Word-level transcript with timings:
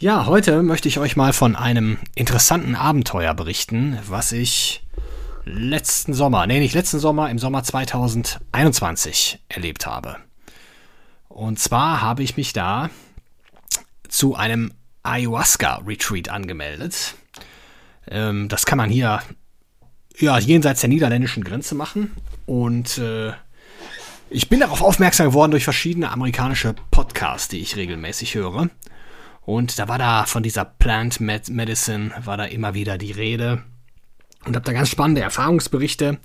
Ja, 0.00 0.26
heute 0.26 0.62
möchte 0.62 0.86
ich 0.86 1.00
euch 1.00 1.16
mal 1.16 1.32
von 1.32 1.56
einem 1.56 1.98
interessanten 2.14 2.76
Abenteuer 2.76 3.34
berichten, 3.34 3.98
was 4.06 4.30
ich 4.30 4.86
letzten 5.44 6.14
Sommer, 6.14 6.46
nee, 6.46 6.60
nicht 6.60 6.76
letzten 6.76 7.00
Sommer, 7.00 7.28
im 7.30 7.40
Sommer 7.40 7.64
2021 7.64 9.40
erlebt 9.48 9.86
habe. 9.86 10.18
Und 11.28 11.58
zwar 11.58 12.00
habe 12.00 12.22
ich 12.22 12.36
mich 12.36 12.52
da 12.52 12.90
zu 14.08 14.36
einem 14.36 14.72
Ayahuasca-Retreat 15.02 16.28
angemeldet. 16.28 17.16
Ähm, 18.08 18.48
das 18.48 18.66
kann 18.66 18.78
man 18.78 18.90
hier 18.90 19.20
ja, 20.16 20.38
jenseits 20.38 20.80
der 20.80 20.90
niederländischen 20.90 21.42
Grenze 21.42 21.74
machen. 21.74 22.12
Und 22.46 22.98
äh, 22.98 23.32
ich 24.30 24.48
bin 24.48 24.60
darauf 24.60 24.80
aufmerksam 24.80 25.26
geworden 25.26 25.50
durch 25.50 25.64
verschiedene 25.64 26.12
amerikanische 26.12 26.76
Podcasts, 26.92 27.48
die 27.48 27.58
ich 27.58 27.74
regelmäßig 27.74 28.36
höre. 28.36 28.70
Und 29.48 29.78
da 29.78 29.88
war 29.88 29.96
da 29.96 30.26
von 30.26 30.42
dieser 30.42 30.66
Plant 30.66 31.20
Medicine, 31.20 32.12
war 32.22 32.36
da 32.36 32.44
immer 32.44 32.74
wieder 32.74 32.98
die 32.98 33.12
Rede. 33.12 33.62
Und 34.44 34.54
habe 34.54 34.66
da 34.66 34.74
ganz 34.74 34.90
spannende 34.90 35.22
Erfahrungsberichte 35.22 36.18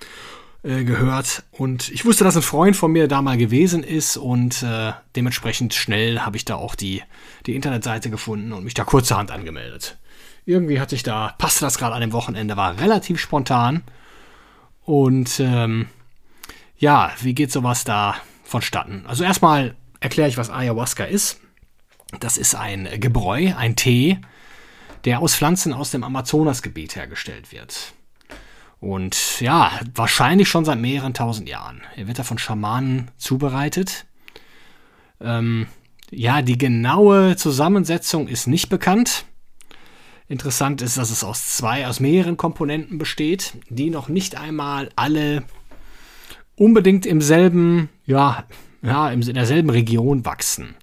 äh, 0.64 0.84
gehört. 0.84 1.44
Und 1.52 1.88
ich 1.88 2.04
wusste, 2.04 2.26
dass 2.26 2.36
ein 2.36 2.42
Freund 2.42 2.76
von 2.76 2.92
mir 2.92 3.08
da 3.08 3.22
mal 3.22 3.38
gewesen 3.38 3.82
ist. 3.82 4.18
Und 4.18 4.62
äh, 4.62 4.92
dementsprechend 5.16 5.74
schnell 5.74 6.20
habe 6.20 6.36
ich 6.36 6.44
da 6.44 6.56
auch 6.56 6.76
die, 6.76 7.02
die 7.46 7.56
Internetseite 7.56 8.10
gefunden 8.10 8.52
und 8.52 8.66
mich 8.66 8.74
da 8.74 8.84
kurzerhand 8.84 9.32
angemeldet. 9.32 9.98
Irgendwie 10.44 10.82
hatte 10.82 10.96
ich 10.96 11.04
da, 11.04 11.34
passte 11.38 11.62
das 11.62 11.78
gerade 11.78 11.96
an 11.96 12.02
dem 12.02 12.12
Wochenende, 12.12 12.58
war 12.58 12.78
relativ 12.78 13.22
spontan. 13.22 13.84
Und 14.82 15.40
ähm, 15.40 15.88
ja, 16.78 17.14
wie 17.22 17.34
geht 17.34 17.54
sowas 17.54 17.86
da 17.86 18.16
vonstatten? 18.44 19.06
Also 19.08 19.24
erstmal 19.24 19.76
erkläre 20.02 20.28
ich, 20.28 20.36
was 20.36 20.50
Ayahuasca 20.50 21.06
ist. 21.06 21.40
Das 22.20 22.38
ist 22.38 22.56
ein 22.56 22.88
Gebräu, 23.00 23.54
ein 23.58 23.76
Tee, 23.76 24.20
der 25.06 25.20
aus 25.20 25.36
Pflanzen 25.36 25.74
aus 25.74 25.92
dem 25.92 26.04
Amazonasgebiet 26.04 26.96
hergestellt 26.96 27.52
wird. 27.52 27.94
Und 28.80 29.40
ja, 29.40 29.72
wahrscheinlich 29.96 30.50
schon 30.50 30.66
seit 30.66 30.80
mehreren 30.80 31.14
tausend 31.14 31.48
Jahren. 31.48 31.82
Er 31.96 32.08
wird 32.08 32.20
da 32.20 32.24
von 32.24 32.38
Schamanen 32.38 33.12
zubereitet. 33.18 34.06
Ähm, 35.22 35.68
ja, 36.12 36.42
die 36.42 36.58
genaue 36.58 37.36
Zusammensetzung 37.38 38.28
ist 38.28 38.48
nicht 38.48 38.70
bekannt. 38.70 39.26
Interessant 40.28 40.82
ist, 40.82 40.98
dass 40.98 41.12
es 41.12 41.24
aus 41.24 41.48
zwei, 41.56 41.88
aus 41.88 42.00
mehreren 42.00 42.38
Komponenten 42.38 42.98
besteht, 42.98 43.54
die 43.70 43.90
noch 43.90 44.10
nicht 44.10 44.36
einmal 44.36 44.90
alle 44.96 45.44
unbedingt 46.56 47.06
im 47.06 47.22
selben, 47.22 47.90
ja, 48.06 48.46
ja, 48.82 49.10
in 49.10 49.22
derselben 49.22 49.70
Region 49.70 50.26
wachsen. 50.26 50.76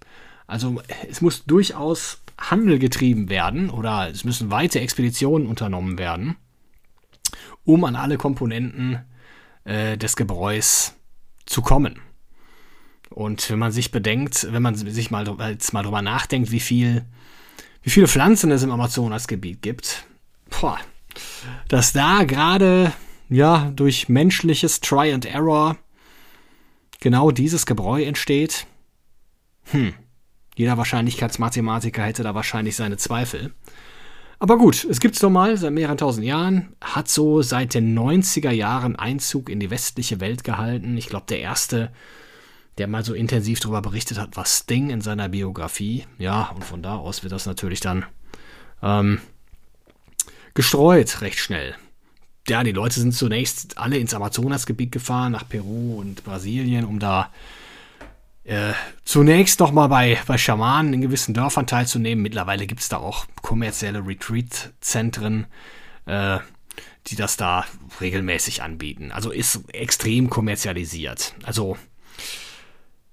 Also 0.50 0.82
es 1.08 1.20
muss 1.20 1.44
durchaus 1.44 2.20
Handel 2.36 2.80
getrieben 2.80 3.28
werden 3.28 3.70
oder 3.70 4.08
es 4.10 4.24
müssen 4.24 4.50
weite 4.50 4.80
Expeditionen 4.80 5.46
unternommen 5.46 5.96
werden, 5.96 6.36
um 7.64 7.84
an 7.84 7.94
alle 7.94 8.18
Komponenten 8.18 8.98
äh, 9.64 9.96
des 9.96 10.16
Gebräus 10.16 10.94
zu 11.46 11.62
kommen. 11.62 12.00
Und 13.10 13.48
wenn 13.48 13.60
man 13.60 13.70
sich 13.70 13.92
bedenkt, 13.92 14.48
wenn 14.50 14.62
man 14.62 14.74
sich 14.74 15.10
mal, 15.12 15.24
jetzt 15.50 15.72
mal 15.72 15.84
drüber 15.84 16.02
nachdenkt, 16.02 16.50
wie 16.50 16.60
viel, 16.60 17.04
wie 17.82 17.90
viele 17.90 18.08
Pflanzen 18.08 18.50
es 18.50 18.64
im 18.64 18.72
Amazonasgebiet 18.72 19.62
gibt, 19.62 20.04
boah, 20.60 20.78
dass 21.68 21.92
da 21.92 22.24
gerade 22.24 22.92
ja 23.28 23.70
durch 23.76 24.08
menschliches 24.08 24.80
Try 24.80 25.12
and 25.12 25.26
Error 25.26 25.76
genau 26.98 27.30
dieses 27.30 27.66
Gebräu 27.66 28.02
entsteht, 28.02 28.66
hm, 29.70 29.94
jeder 30.56 30.76
Wahrscheinlichkeitsmathematiker 30.76 32.02
hätte 32.02 32.22
da 32.22 32.34
wahrscheinlich 32.34 32.76
seine 32.76 32.96
Zweifel. 32.96 33.52
Aber 34.38 34.56
gut, 34.56 34.84
es 34.84 35.00
gibt 35.00 35.16
es 35.16 35.22
mal 35.22 35.56
seit 35.58 35.72
mehreren 35.72 35.98
tausend 35.98 36.26
Jahren, 36.26 36.74
hat 36.80 37.08
so 37.08 37.42
seit 37.42 37.74
den 37.74 37.96
90er 37.96 38.50
Jahren 38.50 38.96
Einzug 38.96 39.50
in 39.50 39.60
die 39.60 39.70
westliche 39.70 40.18
Welt 40.18 40.44
gehalten. 40.44 40.96
Ich 40.96 41.08
glaube, 41.08 41.26
der 41.28 41.40
erste, 41.40 41.92
der 42.78 42.86
mal 42.86 43.04
so 43.04 43.12
intensiv 43.12 43.60
darüber 43.60 43.82
berichtet 43.82 44.18
hat, 44.18 44.38
war 44.38 44.46
Sting 44.46 44.88
in 44.88 45.02
seiner 45.02 45.28
Biografie. 45.28 46.06
Ja, 46.18 46.50
und 46.54 46.64
von 46.64 46.82
da 46.82 46.96
aus 46.96 47.22
wird 47.22 47.32
das 47.32 47.44
natürlich 47.44 47.80
dann 47.80 48.06
ähm, 48.82 49.20
gestreut 50.54 51.20
recht 51.20 51.38
schnell. 51.38 51.74
Ja, 52.48 52.64
die 52.64 52.72
Leute 52.72 52.98
sind 52.98 53.12
zunächst 53.12 53.76
alle 53.76 53.98
ins 53.98 54.14
Amazonasgebiet 54.14 54.90
gefahren, 54.90 55.32
nach 55.32 55.46
Peru 55.46 55.98
und 56.00 56.24
Brasilien, 56.24 56.86
um 56.86 56.98
da 56.98 57.30
zunächst 59.04 59.60
noch 59.60 59.72
mal 59.72 59.88
bei, 59.88 60.18
bei 60.26 60.38
Schamanen 60.38 60.94
in 60.94 61.00
gewissen 61.02 61.34
Dörfern 61.34 61.66
teilzunehmen. 61.66 62.22
Mittlerweile 62.22 62.66
gibt 62.66 62.80
es 62.80 62.88
da 62.88 62.96
auch 62.96 63.26
kommerzielle 63.42 64.06
Retreat-Zentren, 64.06 65.46
äh, 66.06 66.38
die 67.06 67.16
das 67.16 67.36
da 67.36 67.64
regelmäßig 68.00 68.62
anbieten. 68.62 69.12
Also 69.12 69.30
ist 69.30 69.72
extrem 69.72 70.30
kommerzialisiert. 70.30 71.34
Also 71.44 71.76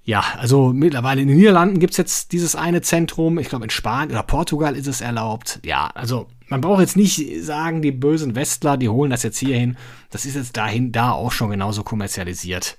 ja, 0.04 0.24
also 0.38 0.72
mittlerweile 0.72 1.22
in 1.22 1.28
den 1.28 1.36
Niederlanden 1.36 1.80
gibt 1.80 1.92
es 1.92 1.98
jetzt 1.98 2.32
dieses 2.32 2.56
eine 2.56 2.82
Zentrum. 2.82 3.38
Ich 3.40 3.50
glaube, 3.50 3.66
in 3.66 3.70
Spanien 3.70 4.12
oder 4.12 4.24
Portugal 4.24 4.78
ist 4.78 4.88
es 4.88 5.02
erlaubt. 5.02 5.60
Ja, 5.66 5.88
also 5.88 6.30
man 6.48 6.62
braucht 6.62 6.80
jetzt 6.80 6.96
nicht 6.96 7.44
sagen, 7.44 7.82
die 7.82 7.92
bösen 7.92 8.34
Westler, 8.34 8.78
die 8.78 8.88
holen 8.88 9.12
das 9.12 9.24
jetzt 9.24 9.38
hier 9.38 9.58
hin. 9.58 9.76
Das 10.10 10.26
ist 10.26 10.36
jetzt 10.36 10.56
dahin, 10.56 10.94
da 10.94 11.12
auch 11.12 11.34
schon 11.34 11.50
genauso 11.50 11.84
kommerzialisiert, 11.84 12.78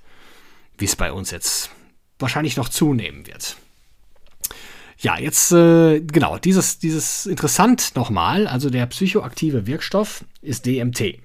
wie 0.79 0.85
es 0.85 0.95
bei 0.95 1.11
uns 1.11 1.29
jetzt 1.29 1.69
wahrscheinlich 2.19 2.57
noch 2.57 2.69
zunehmen 2.69 3.25
wird. 3.25 3.57
Ja, 4.99 5.17
jetzt 5.17 5.53
äh, 5.53 6.01
genau, 6.01 6.37
dieses, 6.37 6.77
dieses 6.79 7.25
interessant 7.25 7.95
nochmal, 7.95 8.47
also 8.47 8.69
der 8.69 8.85
psychoaktive 8.87 9.65
Wirkstoff 9.65 10.25
ist 10.41 10.65
DMT. 10.65 11.19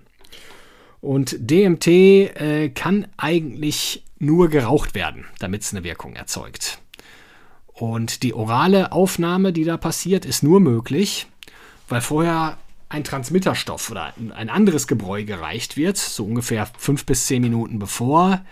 Und 1.01 1.37
DMT 1.39 1.87
äh, 1.89 2.71
kann 2.71 3.09
eigentlich 3.17 4.05
nur 4.21 4.49
geraucht 4.49 4.95
werden, 4.95 5.27
damit 5.41 5.63
es 5.63 5.73
eine 5.73 5.85
Wirkung 5.85 6.15
erzeugt. 6.15 6.79
Und 7.73 8.23
die 8.23 8.33
orale 8.33 8.93
Aufnahme, 8.93 9.53
die 9.53 9.65
da 9.65 9.77
passiert, 9.77 10.25
ist 10.25 10.45
nur 10.45 10.61
möglich, 10.61 11.27
weil 11.89 12.01
vorher 12.01 12.57
ein 12.89 13.03
Transmitterstoff 13.03 13.91
oder 13.91 14.15
ein 14.35 14.49
anderes 14.49 14.87
Gebräu 14.87 15.25
gereicht 15.25 15.77
wird, 15.77 15.97
so 15.97 16.25
ungefähr 16.25 16.69
fünf 16.79 17.05
bis 17.05 17.27
zehn 17.27 17.43
Minuten 17.43 17.81
bevor 17.81 18.45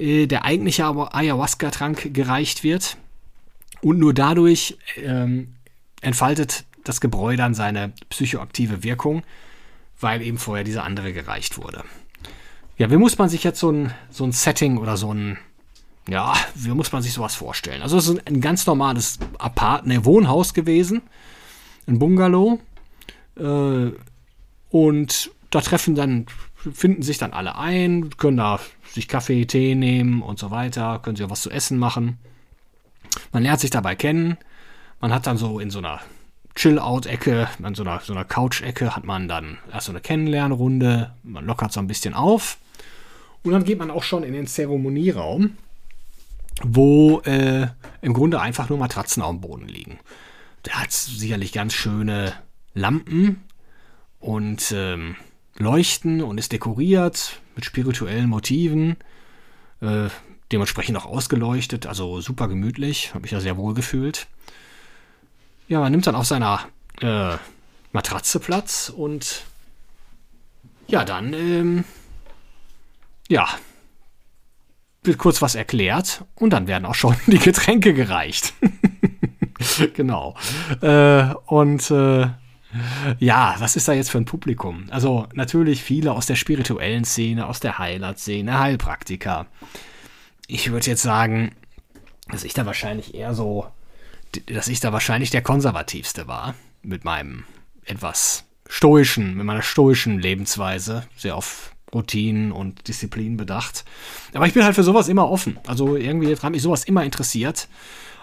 äh, 0.00 0.26
der 0.26 0.44
eigentliche 0.44 0.86
Ayahuasca-Trank 0.86 2.14
gereicht 2.14 2.64
wird. 2.64 2.96
Und 3.82 3.98
nur 3.98 4.14
dadurch 4.14 4.78
ähm, 4.96 5.54
entfaltet 6.00 6.64
das 6.84 7.00
Gebräu 7.00 7.36
dann 7.36 7.54
seine 7.54 7.92
psychoaktive 8.08 8.82
Wirkung, 8.82 9.22
weil 10.00 10.22
eben 10.22 10.38
vorher 10.38 10.64
dieser 10.64 10.84
andere 10.84 11.12
gereicht 11.12 11.58
wurde. 11.58 11.84
Ja, 12.78 12.90
wie 12.90 12.96
muss 12.96 13.18
man 13.18 13.28
sich 13.28 13.44
jetzt 13.44 13.60
so 13.60 13.70
ein, 13.70 13.92
so 14.10 14.24
ein 14.24 14.32
Setting 14.32 14.78
oder 14.78 14.96
so 14.96 15.12
ein, 15.12 15.36
ja, 16.08 16.34
wie 16.54 16.70
muss 16.70 16.92
man 16.92 17.02
sich 17.02 17.12
sowas 17.12 17.34
vorstellen? 17.34 17.82
Also 17.82 17.98
es 17.98 18.08
ist 18.08 18.26
ein 18.26 18.40
ganz 18.40 18.66
normales 18.66 19.18
Apart, 19.38 19.86
ne, 19.86 20.04
Wohnhaus 20.06 20.54
gewesen, 20.54 21.02
ein 21.86 21.98
Bungalow. 21.98 22.58
Äh, 23.36 23.90
und 24.70 25.30
da 25.50 25.60
treffen 25.60 25.94
dann, 25.94 26.26
finden 26.72 27.02
sich 27.02 27.18
dann 27.18 27.32
alle 27.32 27.56
ein, 27.56 28.10
können 28.16 28.36
da 28.36 28.60
sich 28.92 29.08
Kaffee, 29.08 29.46
Tee 29.46 29.74
nehmen 29.74 30.22
und 30.22 30.38
so 30.38 30.50
weiter, 30.50 30.98
können 31.02 31.16
sich 31.16 31.24
auch 31.24 31.30
was 31.30 31.42
zu 31.42 31.50
essen 31.50 31.78
machen. 31.78 32.18
Man 33.32 33.42
lernt 33.42 33.60
sich 33.60 33.70
dabei 33.70 33.94
kennen. 33.94 34.36
Man 35.00 35.12
hat 35.12 35.26
dann 35.26 35.36
so 35.36 35.58
in 35.58 35.70
so 35.70 35.78
einer 35.78 36.00
Chill-Out-Ecke, 36.54 37.48
an 37.62 37.74
so 37.74 37.82
einer, 37.82 38.00
so 38.00 38.12
einer 38.12 38.24
Couch-Ecke 38.24 38.94
hat 38.94 39.04
man 39.04 39.28
dann 39.28 39.58
erst 39.72 39.86
so 39.86 39.92
eine 39.92 40.00
Kennenlernrunde. 40.00 41.12
Man 41.22 41.46
lockert 41.46 41.72
so 41.72 41.80
ein 41.80 41.86
bisschen 41.86 42.14
auf. 42.14 42.58
Und 43.42 43.52
dann 43.52 43.64
geht 43.64 43.78
man 43.78 43.90
auch 43.90 44.02
schon 44.02 44.22
in 44.22 44.34
den 44.34 44.46
Zeremonieraum, 44.46 45.56
wo 46.62 47.20
äh, 47.20 47.68
im 48.02 48.12
Grunde 48.12 48.40
einfach 48.40 48.68
nur 48.68 48.78
Matratzen 48.78 49.22
auf 49.22 49.30
dem 49.30 49.40
Boden 49.40 49.68
liegen. 49.68 49.98
Der 50.66 50.82
hat 50.82 50.92
sicherlich 50.92 51.52
ganz 51.52 51.72
schöne 51.72 52.34
Lampen 52.74 53.42
und 54.18 54.72
ähm, 54.76 55.16
Leuchten 55.60 56.22
und 56.22 56.38
ist 56.38 56.52
dekoriert 56.52 57.40
mit 57.54 57.64
spirituellen 57.64 58.28
Motiven. 58.28 58.96
Äh, 59.80 60.08
dementsprechend 60.52 60.96
auch 60.96 61.06
ausgeleuchtet, 61.06 61.86
also 61.86 62.20
super 62.20 62.48
gemütlich, 62.48 63.14
habe 63.14 63.26
ich 63.26 63.32
ja 63.32 63.40
sehr 63.40 63.56
wohl 63.56 63.74
gefühlt. 63.74 64.26
ja, 65.68 65.78
man 65.80 65.92
nimmt 65.92 66.06
dann 66.06 66.16
auf 66.16 66.26
seiner 66.26 66.60
äh, 67.00 67.36
Matratze 67.92 68.40
Platz 68.40 68.88
und 68.94 69.44
ja, 70.88 71.04
dann, 71.04 71.32
ähm, 71.32 71.84
ja, 73.28 73.48
wird 75.02 75.18
kurz 75.18 75.40
was 75.40 75.54
erklärt 75.54 76.24
und 76.34 76.50
dann 76.50 76.66
werden 76.66 76.84
auch 76.84 76.94
schon 76.94 77.14
die 77.26 77.38
Getränke 77.38 77.94
gereicht. 77.94 78.54
genau. 79.94 80.36
Äh, 80.80 81.34
und 81.46 81.90
äh, 81.90 82.28
ja, 83.18 83.56
was 83.58 83.76
ist 83.76 83.88
da 83.88 83.92
jetzt 83.92 84.10
für 84.10 84.18
ein 84.18 84.24
Publikum? 84.24 84.86
Also 84.90 85.26
natürlich 85.34 85.82
viele 85.82 86.12
aus 86.12 86.26
der 86.26 86.36
spirituellen 86.36 87.04
Szene, 87.04 87.46
aus 87.46 87.60
der 87.60 87.78
Heilat-Szene, 87.78 88.58
Heilpraktiker. 88.58 89.46
Ich 90.46 90.70
würde 90.70 90.86
jetzt 90.86 91.02
sagen, 91.02 91.52
dass 92.28 92.44
ich 92.44 92.54
da 92.54 92.66
wahrscheinlich 92.66 93.14
eher 93.14 93.34
so, 93.34 93.66
dass 94.46 94.68
ich 94.68 94.80
da 94.80 94.92
wahrscheinlich 94.92 95.30
der 95.30 95.42
konservativste 95.42 96.28
war 96.28 96.54
mit 96.82 97.04
meinem 97.04 97.44
etwas 97.84 98.44
stoischen, 98.68 99.36
mit 99.36 99.46
meiner 99.46 99.62
stoischen 99.62 100.18
Lebensweise, 100.18 101.04
sehr 101.16 101.36
auf 101.36 101.74
Routinen 101.92 102.52
und 102.52 102.86
Disziplin 102.86 103.36
bedacht. 103.36 103.84
Aber 104.32 104.46
ich 104.46 104.54
bin 104.54 104.64
halt 104.64 104.76
für 104.76 104.84
sowas 104.84 105.08
immer 105.08 105.28
offen. 105.28 105.58
Also 105.66 105.96
irgendwie 105.96 106.34
hat 106.36 106.50
mich 106.50 106.62
sowas 106.62 106.84
immer 106.84 107.04
interessiert. 107.04 107.68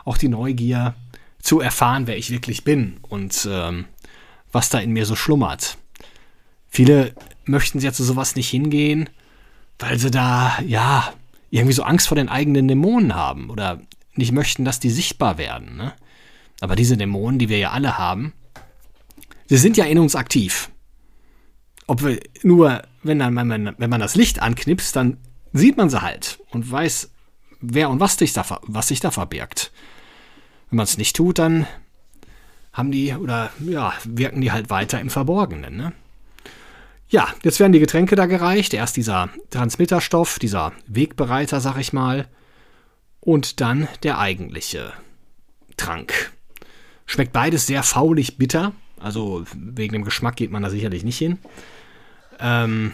Auch 0.05 0.17
die 0.17 0.29
Neugier 0.29 0.95
zu 1.41 1.59
erfahren, 1.59 2.07
wer 2.07 2.17
ich 2.17 2.31
wirklich 2.31 2.63
bin 2.63 2.97
und 3.09 3.47
ähm, 3.49 3.85
was 4.57 4.69
da 4.69 4.80
in 4.80 4.92
mir 4.92 5.06
so 5.06 5.15
schlummert. 5.15 5.77
Viele 6.68 7.13
möchten 7.45 7.77
ja 7.77 7.94
zu 7.94 8.04
sowas 8.04 8.36
nicht 8.36 8.50
hingehen, 8.50 9.07
weil 9.77 10.00
sie 10.00 10.09
da, 10.09 10.57
ja, 10.65 11.13
irgendwie 11.51 11.75
so 11.75 11.83
Angst 11.83 12.07
vor 12.07 12.15
den 12.15 12.27
eigenen 12.27 12.68
Dämonen 12.68 13.13
haben 13.13 13.51
oder 13.51 13.80
nicht 14.15 14.31
möchten, 14.31 14.65
dass 14.65 14.80
die 14.80 14.89
sichtbar 14.89 15.38
werden. 15.38 15.77
Ne? 15.77 15.94
Aber 16.59 16.75
diese 16.75 16.98
Dämonen, 16.98 17.38
die 17.38 17.50
wir 17.50 17.59
ja 17.59 17.69
alle 17.69 18.00
haben, 18.00 18.33
sie 19.45 19.57
sind 19.57 19.77
ja 19.77 19.86
in 19.86 20.00
uns 20.00 20.15
aktiv. 20.15 20.71
Ob 21.86 22.04
wir 22.04 22.19
nur, 22.42 22.81
wenn, 23.04 23.19
dann, 23.19 23.36
wenn, 23.36 23.48
man, 23.48 23.75
wenn 23.77 23.89
man 23.92 24.01
das 24.01 24.15
Licht 24.15 24.42
anknipst, 24.42 24.95
dann 24.95 25.18
sieht 25.54 25.77
man 25.77 25.92
sie 25.92 26.01
halt 26.01 26.39
und 26.50 26.69
weiß, 26.71 27.12
wer 27.62 27.92
und 27.92 28.00
was 28.00 28.15
sich 28.15 28.33
da, 28.33 28.44
was 28.63 28.88
sich 28.88 29.01
da 29.01 29.12
verbirgt. 29.12 29.71
Wenn 30.71 30.77
man 30.77 30.86
es 30.86 30.98
nicht 30.98 31.15
tut, 31.15 31.38
dann 31.38 31.68
haben 32.77 32.91
die 32.91 33.12
oder 33.13 33.50
ja, 33.59 33.91
wirken 34.06 34.39
die 34.39 34.51
halt 34.51 34.69
weiter 34.69 35.01
im 35.01 35.09
Verborgenen. 35.09 35.75
Ne? 35.75 35.94
Ja, 37.09 37.27
jetzt 37.41 37.59
werden 37.59 37.71
die 37.71 37.79
Getränke 37.79 38.15
da 38.15 38.27
gereicht. 38.27 38.74
Erst 38.74 38.97
dieser 38.97 39.29
Transmitterstoff, 39.50 40.38
dieser 40.38 40.74
Wegbereiter, 40.85 41.59
sag 41.59 41.79
ich 41.79 41.91
mal. 41.91 42.27
Und 43.19 43.62
dann 43.62 43.88
der 44.03 44.19
eigentliche 44.19 44.94
Trank. 45.75 46.31
Schmeckt 47.07 47.33
beides 47.33 47.65
sehr 47.65 47.81
faulig 47.81 48.38
bitter. 48.38 48.74
Also 49.00 49.44
wegen 49.56 49.94
dem 49.94 50.03
Geschmack 50.03 50.35
geht 50.35 50.51
man 50.51 50.62
da 50.62 50.69
sicherlich 50.69 51.03
nicht 51.03 51.18
hin. 51.18 51.39
Ähm, 52.39 52.94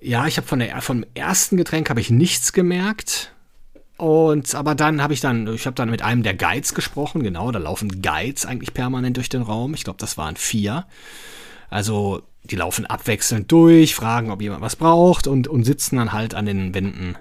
ja, 0.00 0.26
ich 0.26 0.36
habe 0.36 0.46
von 0.46 0.60
der 0.60 0.80
vom 0.82 1.04
ersten 1.14 1.56
Getränk 1.56 1.90
habe 1.90 2.00
ich 2.00 2.10
nichts 2.10 2.52
gemerkt. 2.52 3.32
Und 4.02 4.56
aber 4.56 4.74
dann 4.74 5.00
habe 5.00 5.14
ich 5.14 5.20
dann, 5.20 5.46
ich 5.54 5.64
habe 5.64 5.76
dann 5.76 5.88
mit 5.88 6.02
einem 6.02 6.24
der 6.24 6.34
Guides 6.34 6.74
gesprochen, 6.74 7.22
genau, 7.22 7.52
da 7.52 7.60
laufen 7.60 8.02
Guides 8.02 8.44
eigentlich 8.46 8.74
permanent 8.74 9.16
durch 9.16 9.28
den 9.28 9.42
Raum. 9.42 9.74
Ich 9.74 9.84
glaube, 9.84 10.00
das 10.00 10.18
waren 10.18 10.34
vier. 10.34 10.86
Also 11.70 12.22
die 12.42 12.56
laufen 12.56 12.84
abwechselnd 12.84 13.52
durch, 13.52 13.94
fragen, 13.94 14.32
ob 14.32 14.42
jemand 14.42 14.60
was 14.60 14.74
braucht 14.74 15.28
und, 15.28 15.46
und 15.46 15.62
sitzen 15.62 15.98
dann 15.98 16.12
halt 16.12 16.34
an 16.34 16.46
den 16.46 16.74
Wänden 16.74 17.16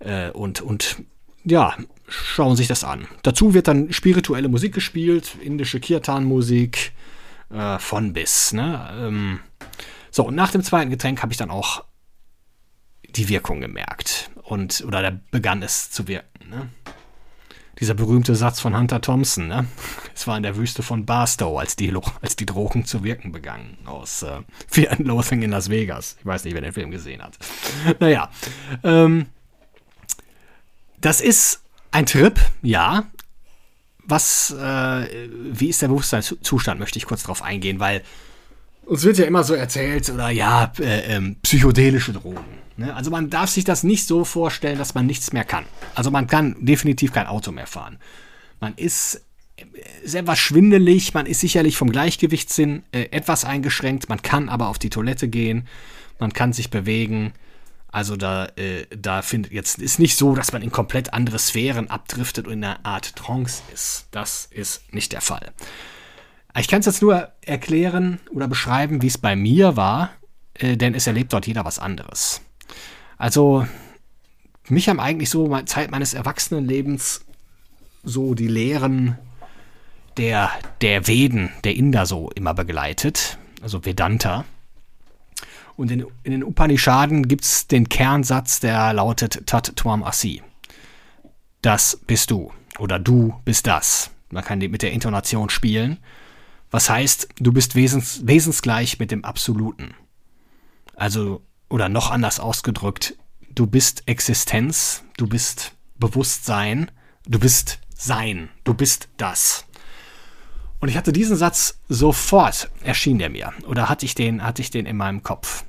äh, 0.00 0.30
und, 0.30 0.60
und 0.60 0.96
ja, 1.44 1.76
schauen 2.08 2.56
sich 2.56 2.66
das 2.66 2.82
an. 2.82 3.06
Dazu 3.22 3.54
wird 3.54 3.68
dann 3.68 3.92
spirituelle 3.92 4.48
Musik 4.48 4.74
gespielt, 4.74 5.36
indische 5.40 5.78
Kirtan-Musik, 5.78 6.90
äh, 7.50 7.78
von 7.78 8.12
bis. 8.14 8.52
Ne? 8.52 8.90
Ähm, 8.98 9.38
so, 10.10 10.26
und 10.26 10.34
nach 10.34 10.50
dem 10.50 10.64
zweiten 10.64 10.90
Getränk 10.90 11.22
habe 11.22 11.32
ich 11.32 11.38
dann 11.38 11.52
auch 11.52 11.84
die 13.08 13.28
Wirkung 13.28 13.60
gemerkt. 13.60 14.29
Und, 14.50 14.82
oder 14.84 15.00
da 15.00 15.12
begann 15.30 15.62
es 15.62 15.90
zu 15.90 16.08
wirken. 16.08 16.50
Ne? 16.50 16.68
Dieser 17.78 17.94
berühmte 17.94 18.34
Satz 18.34 18.58
von 18.58 18.76
Hunter 18.76 19.00
Thompson, 19.00 19.46
ne? 19.46 19.66
Es 20.14 20.26
war 20.26 20.36
in 20.36 20.42
der 20.42 20.56
Wüste 20.56 20.82
von 20.82 21.06
Barstow, 21.06 21.58
als 21.58 21.76
die, 21.76 21.94
als 22.20 22.36
die 22.36 22.44
Drogen 22.44 22.84
zu 22.84 23.04
wirken 23.04 23.32
begannen. 23.32 23.78
Aus 23.86 24.22
äh, 24.22 24.40
Fear 24.66 24.92
and 24.92 25.06
Loathing 25.06 25.42
in 25.42 25.50
Las 25.50 25.70
Vegas. 25.70 26.16
Ich 26.18 26.26
weiß 26.26 26.44
nicht, 26.44 26.54
wer 26.54 26.60
den 26.60 26.72
Film 26.72 26.90
gesehen 26.90 27.22
hat. 27.22 27.38
naja. 28.00 28.28
Ähm, 28.82 29.26
das 31.00 31.20
ist 31.20 31.62
ein 31.92 32.06
Trip, 32.06 32.38
ja 32.60 33.04
was, 34.02 34.50
äh, 34.50 35.28
wie 35.52 35.68
ist 35.68 35.82
der 35.82 35.88
Bewusstseinszustand, 35.88 36.80
möchte 36.80 36.98
ich 36.98 37.06
kurz 37.06 37.22
darauf 37.22 37.42
eingehen, 37.42 37.78
weil 37.78 38.02
uns 38.84 39.04
wird 39.04 39.18
ja 39.18 39.24
immer 39.24 39.44
so 39.44 39.54
erzählt, 39.54 40.10
oder 40.10 40.30
ja, 40.30 40.72
äh, 40.80 41.14
ähm, 41.14 41.36
psychedelische 41.42 42.12
Drogen. 42.12 42.59
Ne? 42.80 42.94
Also 42.94 43.10
man 43.10 43.28
darf 43.28 43.50
sich 43.50 43.64
das 43.64 43.84
nicht 43.84 44.06
so 44.06 44.24
vorstellen, 44.24 44.78
dass 44.78 44.94
man 44.94 45.06
nichts 45.06 45.32
mehr 45.32 45.44
kann. 45.44 45.66
Also 45.94 46.10
man 46.10 46.26
kann 46.26 46.56
definitiv 46.58 47.12
kein 47.12 47.26
Auto 47.26 47.52
mehr 47.52 47.66
fahren. 47.66 47.98
Man 48.58 48.74
ist 48.74 49.22
äh, 49.56 49.64
sehr 50.02 50.26
was 50.26 50.38
schwindelig, 50.38 51.12
man 51.12 51.26
ist 51.26 51.40
sicherlich 51.40 51.76
vom 51.76 51.92
Gleichgewichtssinn 51.92 52.82
äh, 52.92 53.02
etwas 53.10 53.44
eingeschränkt, 53.44 54.08
man 54.08 54.22
kann 54.22 54.48
aber 54.48 54.68
auf 54.68 54.78
die 54.78 54.88
Toilette 54.88 55.28
gehen, 55.28 55.68
man 56.18 56.32
kann 56.32 56.54
sich 56.54 56.70
bewegen, 56.70 57.34
also 57.92 58.16
da, 58.16 58.46
äh, 58.56 58.86
da 58.96 59.20
findet 59.20 59.52
jetzt 59.52 59.78
ist 59.78 59.98
nicht 59.98 60.16
so, 60.16 60.34
dass 60.34 60.52
man 60.52 60.62
in 60.62 60.72
komplett 60.72 61.12
andere 61.12 61.38
Sphären 61.38 61.90
abdriftet 61.90 62.46
und 62.46 62.54
in 62.54 62.64
einer 62.64 62.84
Art 62.84 63.14
Trance 63.14 63.62
ist. 63.74 64.06
Das 64.10 64.46
ist 64.50 64.94
nicht 64.94 65.12
der 65.12 65.20
Fall. 65.20 65.52
Ich 66.58 66.68
kann 66.68 66.80
es 66.80 66.86
jetzt 66.86 67.02
nur 67.02 67.30
erklären 67.42 68.20
oder 68.30 68.48
beschreiben, 68.48 69.02
wie 69.02 69.06
es 69.06 69.18
bei 69.18 69.36
mir 69.36 69.76
war, 69.76 70.12
äh, 70.54 70.78
denn 70.78 70.94
es 70.94 71.06
erlebt 71.06 71.32
dort 71.34 71.46
jeder 71.46 71.66
was 71.66 71.78
anderes. 71.78 72.40
Also 73.20 73.66
mich 74.70 74.88
haben 74.88 74.98
eigentlich 74.98 75.28
so 75.28 75.54
Zeit 75.66 75.90
meines 75.90 76.14
Erwachsenenlebens 76.14 77.20
so 78.02 78.34
die 78.34 78.48
Lehren 78.48 79.18
der, 80.16 80.50
der 80.80 81.06
Veden, 81.06 81.50
der 81.64 81.76
Inder 81.76 82.06
so 82.06 82.30
immer 82.30 82.54
begleitet, 82.54 83.36
also 83.60 83.84
Vedanta. 83.84 84.46
Und 85.76 85.90
in, 85.90 86.06
in 86.22 86.32
den 86.32 86.42
Upanishaden 86.42 87.28
gibt 87.28 87.44
es 87.44 87.66
den 87.66 87.90
Kernsatz, 87.90 88.58
der 88.58 88.94
lautet 88.94 89.46
Tat 89.46 89.76
Twam 89.76 90.02
Asi. 90.02 90.42
Das 91.60 92.00
bist 92.06 92.30
du. 92.30 92.50
Oder 92.78 92.98
du 92.98 93.34
bist 93.44 93.66
das. 93.66 94.10
Man 94.30 94.44
kann 94.44 94.60
mit 94.60 94.80
der 94.80 94.92
Intonation 94.92 95.50
spielen. 95.50 95.98
Was 96.70 96.88
heißt, 96.88 97.28
du 97.38 97.52
bist 97.52 97.74
wesens, 97.74 98.26
wesensgleich 98.26 98.98
mit 98.98 99.10
dem 99.10 99.26
Absoluten. 99.26 99.92
Also, 100.94 101.42
oder 101.70 101.88
noch 101.88 102.10
anders 102.10 102.38
ausgedrückt, 102.40 103.16
du 103.48 103.66
bist 103.66 104.02
Existenz, 104.06 105.04
du 105.16 105.26
bist 105.26 105.72
Bewusstsein, 105.98 106.90
du 107.26 107.38
bist 107.38 107.78
Sein, 107.96 108.50
du 108.64 108.74
bist 108.74 109.08
das. 109.16 109.64
Und 110.80 110.88
ich 110.88 110.96
hatte 110.96 111.12
diesen 111.12 111.36
Satz 111.36 111.78
sofort, 111.88 112.70
erschien 112.82 113.18
der 113.18 113.28
mir. 113.28 113.52
Oder 113.66 113.88
hatte 113.88 114.06
ich 114.06 114.14
den, 114.14 114.42
hatte 114.42 114.62
ich 114.62 114.70
den 114.70 114.86
in 114.86 114.96
meinem 114.96 115.22
Kopf. 115.22 115.64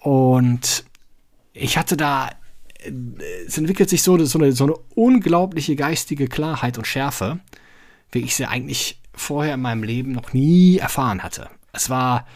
Und 0.00 0.84
ich 1.52 1.76
hatte 1.76 1.96
da, 1.96 2.30
es 3.46 3.58
entwickelt 3.58 3.90
sich 3.90 4.02
so, 4.02 4.22
so, 4.24 4.38
eine, 4.38 4.52
so 4.52 4.64
eine 4.64 4.76
unglaubliche 4.94 5.76
geistige 5.76 6.28
Klarheit 6.28 6.78
und 6.78 6.86
Schärfe, 6.86 7.40
wie 8.10 8.20
ich 8.20 8.34
sie 8.34 8.46
eigentlich 8.46 9.00
vorher 9.12 9.54
in 9.54 9.60
meinem 9.60 9.82
Leben 9.82 10.12
noch 10.12 10.32
nie 10.32 10.78
erfahren 10.78 11.22
hatte. 11.22 11.50
Es 11.72 11.90
war, 11.90 12.26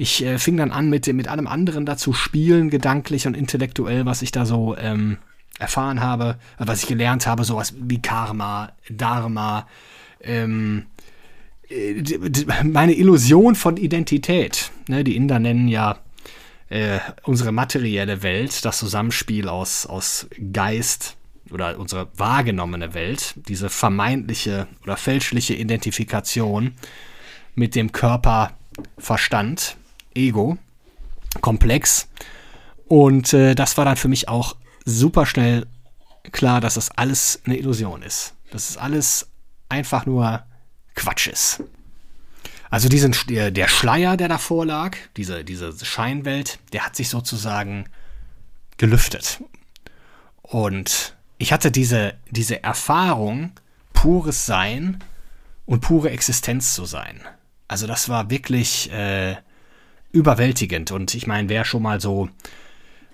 ich 0.00 0.24
äh, 0.24 0.38
fing 0.38 0.56
dann 0.56 0.70
an, 0.70 0.88
mit, 0.88 1.06
mit 1.12 1.28
allem 1.28 1.46
anderen 1.46 1.84
dazu 1.84 2.14
spielen, 2.14 2.70
gedanklich 2.70 3.26
und 3.26 3.36
intellektuell, 3.36 4.06
was 4.06 4.22
ich 4.22 4.32
da 4.32 4.46
so 4.46 4.74
ähm, 4.78 5.18
erfahren 5.58 6.00
habe, 6.00 6.38
äh, 6.58 6.64
was 6.66 6.82
ich 6.82 6.88
gelernt 6.88 7.26
habe, 7.26 7.44
sowas 7.44 7.74
wie 7.78 8.00
Karma, 8.00 8.72
Dharma, 8.88 9.68
ähm, 10.22 10.86
äh, 11.68 12.02
meine 12.64 12.94
Illusion 12.94 13.54
von 13.54 13.76
Identität. 13.76 14.70
Ne, 14.88 15.04
die 15.04 15.16
Inder 15.16 15.38
nennen 15.38 15.68
ja 15.68 15.98
äh, 16.70 17.00
unsere 17.24 17.52
materielle 17.52 18.22
Welt, 18.22 18.64
das 18.64 18.78
Zusammenspiel 18.78 19.48
aus, 19.48 19.84
aus 19.84 20.28
Geist 20.50 21.18
oder 21.50 21.78
unsere 21.78 22.08
wahrgenommene 22.16 22.94
Welt, 22.94 23.34
diese 23.36 23.68
vermeintliche 23.68 24.66
oder 24.82 24.96
fälschliche 24.96 25.52
Identifikation 25.52 26.72
mit 27.54 27.74
dem 27.74 27.92
Körper, 27.92 28.52
Verstand, 28.96 29.76
Ego, 30.14 30.58
komplex. 31.40 32.08
Und 32.86 33.32
äh, 33.32 33.54
das 33.54 33.76
war 33.76 33.84
dann 33.84 33.96
für 33.96 34.08
mich 34.08 34.28
auch 34.28 34.56
super 34.84 35.26
schnell 35.26 35.66
klar, 36.32 36.60
dass 36.60 36.74
das 36.74 36.90
alles 36.90 37.40
eine 37.44 37.56
Illusion 37.56 38.02
ist. 38.02 38.34
Dass 38.50 38.70
es 38.70 38.76
alles 38.76 39.28
einfach 39.68 40.06
nur 40.06 40.44
Quatsch 40.94 41.28
ist. 41.28 41.62
Also 42.68 42.88
diesen, 42.88 43.16
der 43.28 43.68
Schleier, 43.68 44.16
der 44.16 44.28
davor 44.28 44.64
lag, 44.64 44.96
diese, 45.16 45.44
diese 45.44 45.72
Scheinwelt, 45.84 46.60
der 46.72 46.86
hat 46.86 46.94
sich 46.94 47.08
sozusagen 47.08 47.86
gelüftet. 48.76 49.42
Und 50.42 51.16
ich 51.38 51.52
hatte 51.52 51.70
diese, 51.70 52.14
diese 52.30 52.62
Erfahrung 52.62 53.52
pures 53.92 54.46
Sein 54.46 55.02
und 55.66 55.80
pure 55.80 56.10
Existenz 56.10 56.74
zu 56.74 56.84
sein. 56.84 57.20
Also 57.66 57.86
das 57.86 58.08
war 58.08 58.30
wirklich 58.30 58.90
äh, 58.92 59.36
überwältigend. 60.12 60.90
Und 60.90 61.14
ich 61.14 61.26
meine, 61.26 61.48
wer 61.48 61.64
schon 61.64 61.82
mal 61.82 62.00
so 62.00 62.28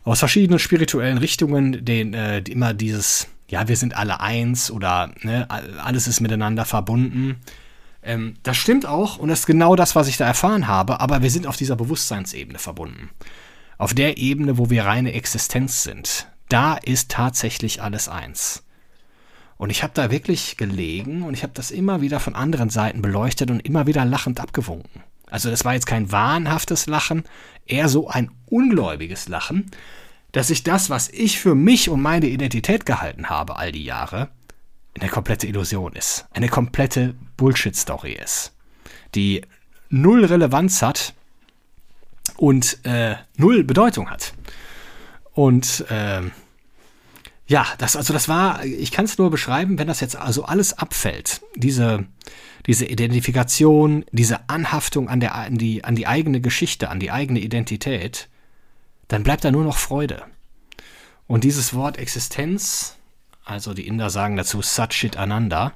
aus 0.05 0.21
verschiedenen 0.21 0.59
spirituellen 0.59 1.19
Richtungen 1.19 1.85
den 1.85 2.15
äh, 2.15 2.39
immer 2.39 2.75
dieses, 2.75 3.29
ja, 3.49 3.69
wir 3.69 3.77
sind 3.77 3.97
alle 3.97 4.21
eins 4.21 4.71
oder 4.71 5.13
ne, 5.23 5.49
alles 5.51 6.07
ist 6.07 6.21
miteinander 6.21 6.65
verbunden. 6.65 7.37
Ähm, 8.03 8.35
das 8.45 8.57
stimmt 8.57 8.87
auch 8.87 9.19
und 9.19 9.29
das 9.29 9.41
ist 9.41 9.47
genau 9.47 9.75
das, 9.75 9.97
was 9.97 10.09
ich 10.09 10.17
da 10.17 10.27
erfahren 10.27 10.69
habe, 10.69 11.01
aber 11.01 11.23
wir 11.23 11.31
sind 11.31 11.47
auf 11.47 11.57
dieser 11.57 11.77
Bewusstseinsebene 11.77 12.59
verbunden. 12.59 13.11
Auf 13.79 13.95
der 13.95 14.17
Ebene, 14.17 14.59
wo 14.59 14.71
wir 14.71 14.85
reine 14.85 15.13
Existenz 15.13 15.83
sind. 15.83 16.29
Da 16.49 16.77
ist 16.77 17.11
tatsächlich 17.11 17.83
alles 17.83 18.09
eins. 18.09 18.63
Und 19.59 19.71
ich 19.71 19.83
habe 19.83 19.93
da 19.95 20.11
wirklich 20.11 20.57
gelegen 20.57 21.23
und 21.23 21.35
ich 21.35 21.43
habe 21.43 21.53
das 21.55 21.71
immer 21.71 22.01
wieder 22.01 22.21
von 22.21 22.35
anderen 22.35 22.71
Seiten 22.71 23.03
beleuchtet 23.03 23.51
und 23.51 23.61
immer 23.61 23.87
wieder 23.87 24.05
lachend 24.05 24.39
abgewunken. 24.39 25.03
Also 25.31 25.51
das 25.51 25.65
war 25.65 25.75
jetzt 25.75 25.87
kein 25.87 26.13
wahnhaftes 26.13 26.87
Lachen, 26.87 27.25
eher 27.67 27.89
so 27.89 28.09
ein 28.09 28.31
ungläubiges 28.47 29.29
Lachen, 29.29 29.71
dass 30.33 30.49
sich 30.49 30.63
das, 30.63 30.91
was 30.91 31.09
ich 31.09 31.41
für 31.41 31.55
mich 31.55 31.89
und 31.89 32.01
meine 32.01 32.27
Identität 32.27 32.87
gehalten 32.87 33.29
habe 33.29 33.57
all 33.57 33.73
die 33.73 33.85
Jahre, 33.85 34.29
eine 34.99 35.11
komplette 35.11 35.47
Illusion 35.47 35.95
ist. 35.95 36.27
Eine 36.33 36.49
komplette 36.49 37.15
Bullshit-Story 37.37 38.13
ist. 38.13 38.53
Die 39.15 39.43
null 39.89 40.25
Relevanz 40.25 40.83
hat 40.83 41.15
und 42.37 42.85
äh, 42.85 43.17
null 43.37 43.65
Bedeutung 43.65 44.11
hat. 44.11 44.35
Und 45.33 45.85
äh, 45.91 46.23
ja, 47.47 47.67
das, 47.79 47.95
also 47.95 48.13
das 48.13 48.29
war, 48.29 48.65
ich 48.65 48.91
kann 48.91 49.05
es 49.05 49.19
nur 49.19 49.31
beschreiben, 49.31 49.79
wenn 49.79 49.87
das 49.87 50.01
jetzt 50.01 50.17
also 50.17 50.45
alles 50.45 50.77
abfällt, 50.77 51.43
diese, 51.55 52.05
diese 52.67 52.87
Identifikation, 52.87 54.05
diese 54.11 54.49
Anhaftung 54.49 55.09
an, 55.09 55.21
der, 55.21 55.35
an, 55.37 55.57
die, 55.57 55.85
an 55.85 55.95
die 55.95 56.09
eigene 56.09 56.41
Geschichte, 56.41 56.91
an 56.91 56.99
die 56.99 57.13
eigene 57.13 57.39
Identität, 57.39 58.29
dann 59.09 59.23
bleibt 59.23 59.45
da 59.45 59.53
nur 59.53 59.63
noch 59.63 59.79
Freude. 59.79 60.25
Und 61.29 61.45
dieses 61.45 61.73
Wort 61.75 61.99
Existenz, 61.99 62.97
also 63.45 63.75
die 63.75 63.87
Inder 63.87 64.11
sagen 64.11 64.37
dazu 64.37 64.61
Satchit 64.61 65.17
Ananda, 65.17 65.73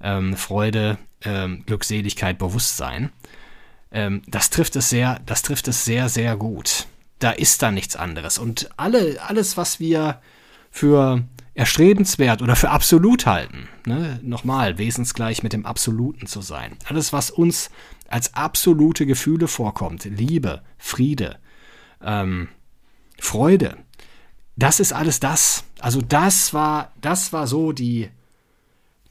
ähm, 0.00 0.36
Freude, 0.36 0.98
ähm, 1.24 1.62
Glückseligkeit, 1.64 2.38
Bewusstsein, 2.38 3.12
ähm, 3.92 4.22
das 4.26 4.50
trifft 4.50 4.74
es 4.74 4.88
sehr, 4.88 5.20
das 5.26 5.42
trifft 5.42 5.68
es 5.68 5.84
sehr, 5.84 6.08
sehr 6.08 6.36
gut. 6.36 6.86
Da 7.20 7.30
ist 7.30 7.62
da 7.62 7.70
nichts 7.70 7.94
anderes. 7.94 8.38
Und 8.38 8.70
alle, 8.76 9.22
alles, 9.22 9.56
was 9.56 9.78
wir 9.78 10.20
für 10.72 11.22
erstrebenswert 11.54 12.42
oder 12.42 12.56
für 12.56 12.70
absolut 12.70 13.26
halten. 13.26 13.68
Ne? 13.86 14.18
Nochmal, 14.22 14.78
wesensgleich 14.78 15.42
mit 15.42 15.52
dem 15.52 15.66
Absoluten 15.66 16.26
zu 16.26 16.40
sein. 16.40 16.76
Alles, 16.88 17.12
was 17.12 17.30
uns 17.30 17.70
als 18.08 18.34
absolute 18.34 19.06
Gefühle 19.06 19.48
vorkommt, 19.48 20.04
Liebe, 20.04 20.62
Friede, 20.78 21.36
ähm, 22.02 22.48
Freude, 23.18 23.76
das 24.56 24.80
ist 24.80 24.92
alles 24.92 25.20
das. 25.20 25.64
Also 25.78 26.00
das 26.00 26.52
war, 26.54 26.92
das 27.00 27.32
war 27.32 27.46
so 27.46 27.72
die, 27.72 28.08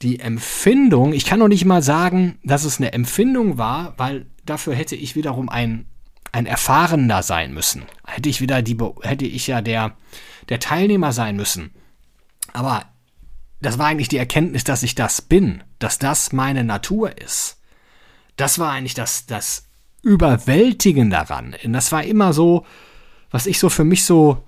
die 0.02 0.20
Empfindung. 0.20 1.14
Ich 1.14 1.26
kann 1.26 1.40
noch 1.40 1.48
nicht 1.48 1.66
mal 1.66 1.82
sagen, 1.82 2.40
dass 2.44 2.64
es 2.64 2.80
eine 2.80 2.94
Empfindung 2.94 3.58
war, 3.58 3.94
weil 3.98 4.26
dafür 4.46 4.74
hätte 4.74 4.96
ich 4.96 5.16
wiederum 5.16 5.48
ein, 5.50 5.86
ein 6.32 6.48
Erfahrener 6.48 7.22
sein 7.24 7.54
müssen. 7.54 7.84
Hätte 8.06 8.30
ich 8.30 8.42
wieder 8.42 8.62
die, 8.62 8.78
hätte 9.02 9.26
ich 9.26 9.48
ja 9.48 9.62
der, 9.62 9.96
der 10.50 10.60
Teilnehmer 10.60 11.14
sein 11.14 11.36
müssen. 11.36 11.72
Aber 12.54 12.86
das 13.62 13.78
war 13.78 13.88
eigentlich 13.88 14.10
die 14.10 14.18
Erkenntnis, 14.18 14.64
dass 14.64 14.84
ich 14.84 14.96
das 14.96 15.22
bin, 15.22 15.64
dass 15.80 16.00
das 16.00 16.34
meine 16.34 16.64
Natur 16.64 17.18
ist. 17.18 17.62
Das 18.36 18.60
war 18.60 18.72
eigentlich 18.72 18.96
das, 18.96 19.26
das 19.28 19.68
Überwältigen 20.02 21.10
daran. 21.10 21.56
Und 21.64 21.74
das 21.74 21.92
war 21.92 22.04
immer 22.04 22.34
so, 22.34 22.66
was 23.30 23.46
ich 23.46 23.60
so 23.60 23.70
für 23.70 23.84
mich 23.84 24.04
so, 24.04 24.44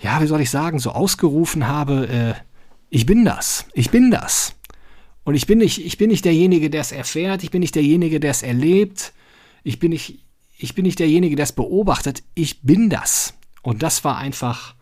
ja, 0.00 0.20
wie 0.20 0.26
soll 0.26 0.40
ich 0.40 0.50
sagen, 0.50 0.78
so 0.78 0.92
ausgerufen 0.92 1.66
habe, 1.66 2.08
äh, 2.08 2.34
ich 2.88 3.06
bin 3.06 3.24
das, 3.24 3.66
ich 3.72 3.90
bin 3.90 4.10
das. 4.10 4.54
Und 5.24 5.34
ich 5.34 5.46
bin 5.46 5.58
nicht, 5.58 5.84
ich 5.84 5.98
bin 5.98 6.10
nicht 6.10 6.24
derjenige, 6.24 6.70
der 6.70 6.80
es 6.80 6.92
erfährt, 6.92 7.42
ich 7.42 7.50
bin 7.50 7.60
nicht 7.60 7.74
derjenige, 7.74 8.20
der 8.20 8.30
es 8.30 8.42
erlebt, 8.42 9.12
ich 9.62 9.78
bin 9.78 9.90
nicht, 9.90 10.24
ich 10.58 10.74
bin 10.74 10.84
nicht 10.84 10.98
derjenige, 10.98 11.36
der 11.36 11.44
es 11.44 11.52
beobachtet, 11.52 12.22
ich 12.34 12.62
bin 12.62 12.90
das. 12.90 13.34
Und 13.62 13.82
das 13.82 14.04
war 14.04 14.18
einfach 14.18 14.74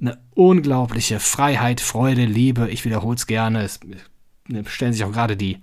eine 0.00 0.18
unglaubliche 0.34 1.20
Freiheit, 1.20 1.80
Freude, 1.80 2.24
Liebe. 2.24 2.70
Ich 2.70 2.84
wiederhole 2.84 3.16
es 3.16 3.26
gerne. 3.26 3.62
Es 3.62 3.80
stellen 4.66 4.92
sich 4.92 5.04
auch 5.04 5.12
gerade 5.12 5.36
die, 5.36 5.58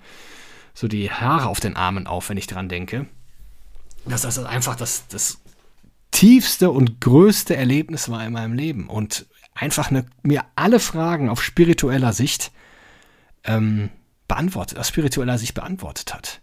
so 0.73 0.87
die 0.87 1.11
Haare 1.11 1.47
auf 1.47 1.59
den 1.59 1.75
Armen 1.75 2.07
auf, 2.07 2.29
wenn 2.29 2.37
ich 2.37 2.47
dran 2.47 2.69
denke. 2.69 3.07
Dass 4.05 4.21
das 4.21 4.37
einfach 4.39 4.75
das, 4.75 5.07
das 5.07 5.39
tiefste 6.11 6.71
und 6.71 7.01
größte 7.01 7.55
Erlebnis 7.55 8.09
war 8.09 8.25
in 8.25 8.33
meinem 8.33 8.53
Leben 8.53 8.87
und 8.87 9.25
einfach 9.53 9.89
eine, 9.89 10.05
mir 10.23 10.45
alle 10.55 10.79
Fragen 10.79 11.29
auf 11.29 11.43
spiritueller 11.43 12.13
Sicht 12.13 12.51
ähm, 13.43 13.89
beantwortet, 14.27 14.77
aus 14.77 14.87
spiritueller 14.87 15.37
Sicht 15.37 15.53
beantwortet 15.53 16.13
hat. 16.13 16.41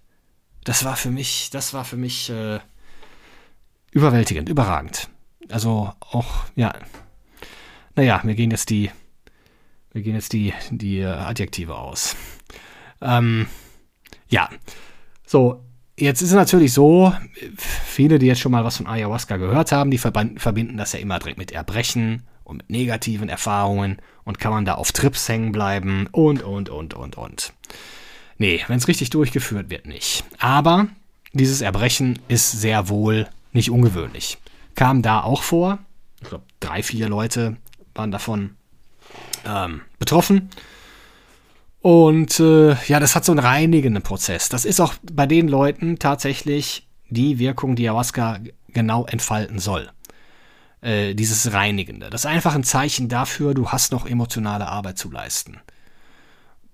Das 0.65 0.85
war 0.85 0.97
für 0.97 1.11
mich, 1.11 1.51
das 1.51 1.75
war 1.75 1.85
für 1.85 1.97
mich 1.97 2.31
äh, 2.31 2.59
überwältigend, 3.93 4.49
überragend. 4.49 5.09
Also 5.51 5.93
auch, 6.01 6.47
ja, 6.57 6.75
naja, 7.97 8.21
mir 8.25 8.35
gehen 8.35 8.51
jetzt 8.51 8.71
die, 8.71 8.91
mir 9.93 10.03
gehen 10.03 10.15
jetzt 10.15 10.33
die, 10.33 10.53
die 10.71 11.01
äh, 11.01 11.07
Adjektive 11.07 11.77
aus. 11.77 12.17
Ähm, 13.01 13.47
ja, 14.29 14.49
so, 15.27 15.65
jetzt 15.99 16.23
ist 16.23 16.31
es 16.31 16.35
natürlich 16.35 16.73
so, 16.73 17.13
viele, 17.57 18.19
die 18.19 18.27
jetzt 18.27 18.41
schon 18.41 18.53
mal 18.53 18.65
was 18.65 18.79
von 18.79 18.87
Ayahuasca 18.87 19.37
gehört 19.37 19.73
haben, 19.73 19.91
die 19.91 19.99
verbinden 19.99 20.77
das 20.77 20.93
ja 20.93 20.99
immer 20.99 21.19
direkt 21.19 21.39
mit 21.39 21.53
Erbrechen 21.53 22.25
und 22.45 22.59
mit 22.59 22.71
negativen 22.71 23.29
Erfahrungen 23.29 23.99
und 24.25 24.39
kann 24.39 24.53
man 24.53 24.65
da 24.65 24.75
auf 24.75 24.93
Trips 24.93 25.29
hängen 25.29 25.53
bleiben 25.53 26.09
und, 26.13 26.43
und, 26.43 26.69
und, 26.69 26.95
und, 26.95 27.17
und. 27.17 27.53
Nee, 28.39 28.63
wenn 28.67 28.79
es 28.79 28.89
richtig 28.89 29.11
durchgeführt 29.11 29.71
wird, 29.71 29.87
nicht. 29.87 30.25
Aber 30.39 30.89
dieses 31.33 31.61
Erbrechen 31.61 32.19
ist 32.29 32.53
sehr 32.53 32.89
wohl 32.89 33.29
nicht 33.53 33.71
ungewöhnlich. 33.71 34.39
Kam 34.75 35.03
da 35.03 35.23
auch 35.23 35.43
vor. 35.43 35.79
Ich 36.21 36.29
glaube, 36.29 36.45
drei, 36.59 36.83
vier 36.83 37.09
Leute 37.09 37.57
waren 37.95 38.11
davon 38.11 38.57
ähm, 39.47 39.83
betroffen. 39.99 40.51
Und 41.81 42.41
äh, 42.41 42.77
ja, 42.87 42.99
das 42.99 43.15
hat 43.15 43.25
so 43.25 43.33
einen 43.33 43.41
reinigenden 43.41 44.03
Prozess. 44.03 44.49
Das 44.49 44.65
ist 44.65 44.81
auch 44.81 44.95
bei 45.13 45.27
den 45.27 45.49
Leuten 45.49 45.99
tatsächlich 45.99 46.89
die 47.11 47.39
Wirkung, 47.39 47.77
die 47.77 47.85
Ayahuasca 47.85 48.41
genau 48.69 49.05
entfalten 49.05 49.59
soll. 49.59 49.91
Äh, 50.81 51.15
dieses 51.15 51.53
Reinigende. 51.53 52.11
Das 52.11 52.23
ist 52.23 52.27
einfach 52.27 52.55
ein 52.55 52.65
Zeichen 52.65 53.09
dafür, 53.09 53.55
du 53.55 53.69
hast 53.69 53.93
noch 53.93 54.07
emotionale 54.07 54.67
Arbeit 54.67 54.99
zu 54.99 55.11
leisten. 55.11 55.59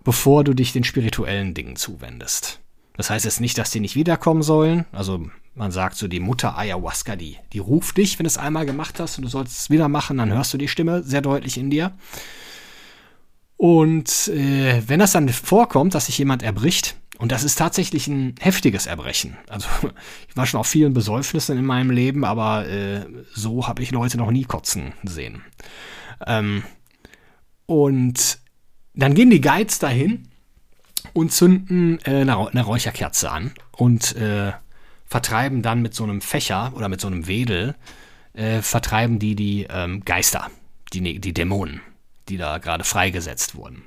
Bevor 0.02 0.44
du 0.44 0.54
dich 0.54 0.72
den 0.72 0.84
spirituellen 0.84 1.54
Dingen 1.54 1.76
zuwendest. 1.76 2.60
Das 2.96 3.10
heißt 3.10 3.24
jetzt 3.24 3.40
nicht, 3.40 3.56
dass 3.58 3.70
die 3.70 3.80
nicht 3.80 3.96
wiederkommen 3.96 4.42
sollen. 4.42 4.84
Also 4.92 5.28
man 5.54 5.72
sagt 5.72 5.96
so, 5.96 6.08
die 6.08 6.20
Mutter 6.20 6.56
Ayahuasca, 6.56 7.16
die, 7.16 7.36
die 7.52 7.58
ruft 7.58 7.96
dich, 7.96 8.18
wenn 8.18 8.24
du 8.24 8.28
es 8.28 8.38
einmal 8.38 8.66
gemacht 8.66 9.00
hast 9.00 9.18
und 9.18 9.24
du 9.24 9.28
sollst 9.28 9.58
es 9.58 9.70
wieder 9.70 9.88
machen, 9.88 10.18
dann 10.18 10.32
hörst 10.32 10.54
du 10.54 10.58
die 10.58 10.68
Stimme 10.68 11.02
sehr 11.02 11.20
deutlich 11.20 11.58
in 11.58 11.70
dir. 11.70 11.92
Und 13.56 14.28
äh, 14.28 14.82
wenn 14.86 15.00
das 15.00 15.12
dann 15.12 15.28
vorkommt, 15.28 15.94
dass 15.94 16.06
sich 16.06 16.16
jemand 16.18 16.42
erbricht, 16.42 16.96
und 17.18 17.32
das 17.32 17.44
ist 17.44 17.56
tatsächlich 17.56 18.06
ein 18.06 18.34
heftiges 18.40 18.86
Erbrechen. 18.86 19.36
Also 19.50 19.68
ich 20.28 20.36
war 20.36 20.46
schon 20.46 20.60
auf 20.60 20.66
vielen 20.66 20.94
Besäufnissen 20.94 21.58
in 21.58 21.66
meinem 21.66 21.90
Leben, 21.90 22.24
aber 22.24 22.66
äh, 22.66 23.04
so 23.34 23.68
habe 23.68 23.82
ich 23.82 23.90
Leute 23.90 24.16
noch 24.16 24.30
nie 24.30 24.44
kotzen 24.44 24.94
sehen. 25.02 25.42
Ähm, 26.26 26.62
und 27.66 28.38
dann 28.94 29.14
gehen 29.14 29.28
die 29.28 29.42
Guides 29.42 29.78
dahin 29.78 30.28
und 31.12 31.32
zünden 31.32 31.98
äh, 32.04 32.22
eine, 32.22 32.62
Räucherkerze 32.62 33.30
an 33.30 33.52
und 33.72 34.16
äh, 34.16 34.52
vertreiben 35.10 35.60
dann 35.60 35.82
mit 35.82 35.94
so 35.94 36.04
einem 36.04 36.20
Fächer 36.20 36.72
oder 36.76 36.88
mit 36.88 37.00
so 37.00 37.08
einem 37.08 37.26
Wedel, 37.26 37.74
äh, 38.32 38.62
vertreiben 38.62 39.18
die 39.18 39.34
die 39.34 39.66
ähm, 39.68 40.04
Geister, 40.04 40.46
die, 40.92 41.00
ne-, 41.00 41.18
die 41.18 41.34
Dämonen, 41.34 41.80
die 42.28 42.36
da 42.36 42.58
gerade 42.58 42.84
freigesetzt 42.84 43.56
wurden. 43.56 43.82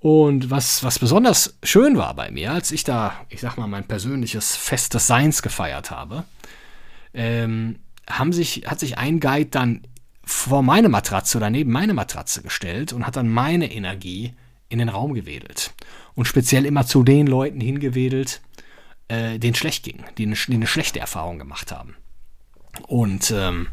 Und 0.00 0.50
was, 0.50 0.82
was 0.82 0.98
besonders 0.98 1.58
schön 1.62 1.96
war 1.96 2.14
bei 2.14 2.30
mir, 2.30 2.52
als 2.52 2.72
ich 2.72 2.84
da, 2.84 3.14
ich 3.28 3.40
sag 3.40 3.56
mal, 3.56 3.68
mein 3.68 3.84
persönliches 3.84 4.56
Fest 4.56 4.94
des 4.94 5.06
Seins 5.06 5.42
gefeiert 5.42 5.90
habe, 5.90 6.24
ähm, 7.14 7.78
haben 8.08 8.32
sich, 8.32 8.64
hat 8.66 8.80
sich 8.80 8.98
ein 8.98 9.20
Guide 9.20 9.50
dann 9.50 9.82
vor 10.24 10.62
meine 10.62 10.88
Matratze 10.88 11.36
oder 11.36 11.50
neben 11.50 11.70
meine 11.70 11.94
Matratze 11.94 12.42
gestellt 12.42 12.92
und 12.92 13.06
hat 13.06 13.16
dann 13.16 13.28
meine 13.28 13.70
Energie 13.70 14.34
in 14.68 14.78
den 14.78 14.88
Raum 14.88 15.14
gewedelt. 15.14 15.72
Und 16.14 16.24
speziell 16.24 16.64
immer 16.64 16.86
zu 16.86 17.02
den 17.02 17.26
Leuten 17.26 17.60
hingewedelt, 17.60 18.40
äh, 19.10 19.38
denen 19.38 19.54
schlecht 19.54 19.84
ging, 19.84 20.04
die 20.16 20.26
eine, 20.26 20.36
die 20.36 20.54
eine 20.54 20.66
schlechte 20.66 21.00
Erfahrung 21.00 21.38
gemacht 21.38 21.72
haben. 21.72 21.96
Und 22.86 23.32
ähm, 23.32 23.68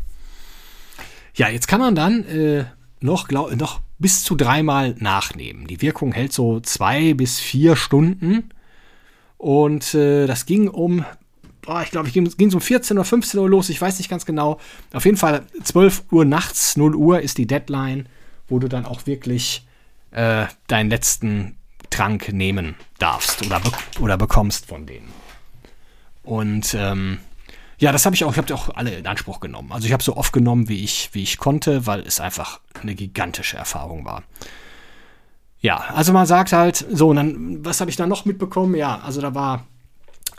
ja, 1.35 1.49
jetzt 1.49 1.67
kann 1.67 1.79
man 1.79 1.93
dann 1.93 2.23
äh, 2.25 2.65
noch, 2.99 3.27
glaub, 3.27 3.55
noch 3.55 3.81
bis 3.99 4.23
zu 4.23 4.35
dreimal 4.35 4.95
nachnehmen. 4.97 5.67
Die 5.67 5.81
Wirkung 5.81 6.11
hält 6.11 6.33
so 6.33 6.59
zwei 6.59 7.13
bis 7.13 7.39
vier 7.39 7.75
Stunden. 7.75 8.49
Und 9.37 9.93
äh, 9.93 10.25
das 10.25 10.47
ging 10.47 10.67
um, 10.67 11.05
oh, 11.67 11.79
ich 11.83 11.91
glaube, 11.91 12.07
es 12.07 12.37
ging 12.37 12.53
um 12.53 12.61
14 12.61 12.97
oder 12.97 13.05
15 13.05 13.39
Uhr 13.39 13.49
los, 13.49 13.69
ich 13.69 13.79
weiß 13.79 13.99
nicht 13.99 14.09
ganz 14.09 14.25
genau. 14.25 14.59
Auf 14.93 15.05
jeden 15.05 15.17
Fall 15.17 15.45
12 15.63 16.05
Uhr 16.09 16.25
nachts, 16.25 16.75
0 16.77 16.95
Uhr 16.95 17.21
ist 17.21 17.37
die 17.37 17.45
Deadline, 17.45 18.09
wo 18.47 18.57
du 18.57 18.67
dann 18.67 18.85
auch 18.85 19.05
wirklich 19.05 19.67
äh, 20.09 20.47
deinen 20.65 20.89
letzten 20.89 21.57
Trank 21.91 22.33
nehmen 22.33 22.75
darfst 22.97 23.45
oder, 23.45 23.59
be 23.59 23.71
oder 23.99 24.17
bekommst 24.17 24.65
von 24.65 24.87
denen. 24.87 25.16
Und 26.27 26.75
ähm, 26.77 27.19
ja, 27.79 27.93
das 27.93 28.05
habe 28.05 28.13
ich 28.13 28.25
auch, 28.25 28.31
ich 28.31 28.37
habe 28.37 28.53
auch 28.53 28.75
alle 28.75 28.93
in 28.95 29.07
Anspruch 29.07 29.39
genommen. 29.39 29.71
Also 29.71 29.87
ich 29.87 29.93
habe 29.93 30.03
so 30.03 30.17
oft 30.17 30.33
genommen, 30.33 30.67
wie 30.67 30.83
ich, 30.83 31.09
wie 31.13 31.23
ich 31.23 31.37
konnte, 31.37 31.85
weil 31.85 32.01
es 32.01 32.19
einfach 32.19 32.59
eine 32.81 32.95
gigantische 32.95 33.55
Erfahrung 33.55 34.03
war. 34.03 34.23
Ja, 35.61 35.77
also 35.77 36.11
man 36.11 36.25
sagt 36.25 36.51
halt, 36.51 36.85
so, 36.91 37.09
und 37.09 37.15
dann, 37.15 37.65
was 37.65 37.79
habe 37.79 37.89
ich 37.89 37.95
da 37.95 38.05
noch 38.05 38.25
mitbekommen? 38.25 38.75
Ja, 38.75 38.99
also 38.99 39.21
da 39.21 39.33
war 39.35 39.65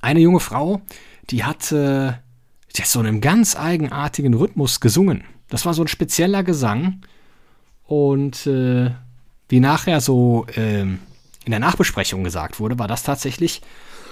eine 0.03 0.21
junge 0.21 0.41
Frau, 0.41 0.83
die 1.31 1.43
hat, 1.43 1.73
äh, 1.73 2.13
die 2.77 2.83
hat 2.83 2.89
so 2.89 2.99
einen 2.99 3.23
ganz 3.23 3.57
eigenartigen 3.57 4.35
Rhythmus 4.35 4.81
gesungen. 4.81 5.25
Das 5.49 5.65
war 5.65 5.73
so 5.73 5.83
ein 5.83 5.89
spezieller 5.89 6.43
Gesang. 6.43 7.01
Und 7.85 8.47
äh, 8.47 8.91
wie 9.49 9.61
nachher 9.61 10.03
so 10.03 10.47
äh, 10.55 10.83
in 10.83 10.99
der 11.47 11.61
Nachbesprechung 11.61 12.25
gesagt 12.25 12.61
wurde, 12.61 12.79
war 12.79 12.89
das 12.89 13.05
tatsächlich 13.05 13.63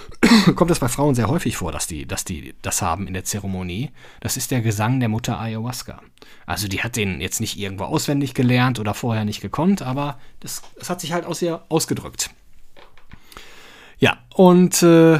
kommt 0.55 0.71
das 0.71 0.79
bei 0.79 0.87
Frauen 0.87 1.15
sehr 1.15 1.27
häufig 1.27 1.57
vor, 1.57 1.71
dass 1.71 1.87
die, 1.87 2.05
dass 2.05 2.23
die 2.23 2.55
das 2.61 2.81
haben 2.81 3.07
in 3.07 3.13
der 3.13 3.23
Zeremonie. 3.23 3.91
Das 4.19 4.37
ist 4.37 4.51
der 4.51 4.61
Gesang 4.61 4.99
der 4.99 5.09
Mutter 5.09 5.39
Ayahuasca. 5.39 6.01
Also 6.45 6.67
die 6.67 6.81
hat 6.81 6.95
den 6.95 7.21
jetzt 7.21 7.41
nicht 7.41 7.57
irgendwo 7.57 7.85
auswendig 7.85 8.33
gelernt 8.33 8.79
oder 8.79 8.93
vorher 8.93 9.25
nicht 9.25 9.41
gekonnt, 9.41 9.81
aber 9.81 10.19
das, 10.39 10.61
das 10.77 10.89
hat 10.89 11.01
sich 11.01 11.13
halt 11.13 11.25
aus 11.25 11.41
ihr 11.41 11.61
ausgedrückt. 11.69 12.29
Ja, 13.99 14.17
und 14.33 14.83
äh, 14.83 15.19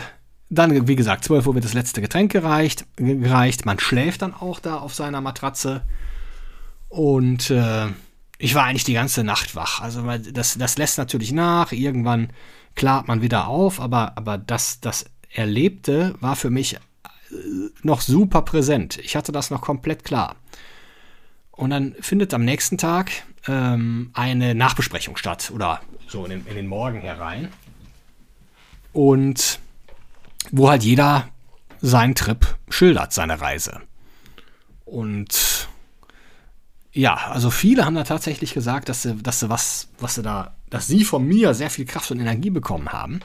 dann, 0.50 0.88
wie 0.88 0.96
gesagt, 0.96 1.26
12 1.26 1.48
Uhr 1.48 1.56
wird 1.56 1.66
das 1.66 1.74
letzte 1.74 2.02
Getränk 2.02 2.32
gereicht, 2.32 2.86
gereicht. 2.96 3.66
Man 3.66 3.80
schläft 3.80 4.22
dann 4.22 4.34
auch 4.34 4.60
da 4.60 4.78
auf 4.78 4.94
seiner 4.94 5.20
Matratze. 5.20 5.82
Und 6.90 7.50
äh, 7.50 7.88
ich 8.38 8.56
war 8.56 8.64
eigentlich 8.64 8.86
die 8.86 8.94
ganze 8.94 9.24
Nacht 9.24 9.56
wach. 9.56 9.82
Also 9.82 10.04
das, 10.32 10.58
das 10.58 10.78
lässt 10.78 10.98
natürlich 10.98 11.32
nach. 11.34 11.72
Irgendwann 11.72 12.30
klart 12.78 13.10
man 13.10 13.22
wieder 13.22 13.48
auf, 13.48 13.82
aber, 13.82 14.14
aber 14.16 14.38
das, 14.38 14.80
das 14.80 15.06
Erlebte 15.30 16.16
war 16.22 16.38
für 16.38 16.50
mich 16.50 16.76
äh, 16.76 16.80
noch 17.82 18.00
super 18.00 18.44
präsent. 18.44 18.98
Ich 19.00 19.18
hatte 19.18 19.34
das 19.34 19.50
noch 19.50 19.62
komplett 19.62 20.06
klar. 20.06 20.38
Und 21.52 21.72
dann 21.72 21.96
findet 22.00 22.34
am 22.34 22.46
nächsten 22.46 22.78
Tag 22.78 23.12
ähm, 23.48 24.12
eine 24.14 24.56
Nachbesprechung 24.56 25.18
statt 25.18 25.52
oder 25.54 25.82
so 26.08 26.24
in 26.24 26.30
den, 26.30 26.48
in 26.48 26.56
den 26.56 26.68
Morgen 26.68 27.02
herein. 27.02 27.50
Und 28.94 29.60
wo 30.52 30.70
halt 30.70 30.84
jeder 30.84 31.28
seinen 31.82 32.16
Trip 32.16 32.56
schildert, 32.70 33.12
seine 33.12 33.42
Reise. 33.42 33.82
Und 34.86 35.68
ja, 36.98 37.16
also 37.30 37.52
viele 37.52 37.86
haben 37.86 37.94
da 37.94 38.04
tatsächlich 38.04 38.56
gesagt, 38.56 38.90
dass 38.90 39.04
sie, 39.04 39.16
dass 39.18 39.40
sie 39.40 39.50
was, 39.50 39.90
was 40.00 40.16
sie 40.16 40.24
da, 40.24 40.56
dass 40.72 40.88
sie 40.88 41.06
von 41.06 41.26
mir 41.28 41.54
sehr 41.54 41.70
viel 41.70 41.86
Kraft 41.86 42.10
und 42.10 42.20
Energie 42.20 42.50
bekommen 42.50 42.90
haben. 42.90 43.20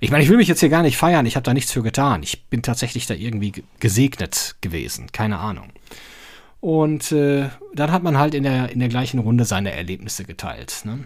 Ich 0.00 0.10
meine, 0.10 0.24
ich 0.24 0.30
will 0.30 0.38
mich 0.38 0.48
jetzt 0.48 0.60
hier 0.60 0.70
gar 0.70 0.80
nicht 0.80 0.96
feiern, 0.96 1.26
ich 1.26 1.36
habe 1.36 1.44
da 1.44 1.52
nichts 1.52 1.72
für 1.72 1.82
getan. 1.82 2.22
Ich 2.22 2.46
bin 2.46 2.62
tatsächlich 2.62 3.06
da 3.06 3.12
irgendwie 3.12 3.64
gesegnet 3.80 4.56
gewesen, 4.62 5.12
keine 5.12 5.38
Ahnung. 5.38 5.68
Und 6.60 7.12
äh, 7.12 7.50
dann 7.74 7.92
hat 7.92 8.02
man 8.02 8.16
halt 8.16 8.34
in 8.34 8.44
der, 8.44 8.70
in 8.70 8.80
der 8.80 8.88
gleichen 8.88 9.18
Runde 9.18 9.44
seine 9.44 9.72
Erlebnisse 9.72 10.24
geteilt. 10.24 10.80
Ne? 10.84 11.04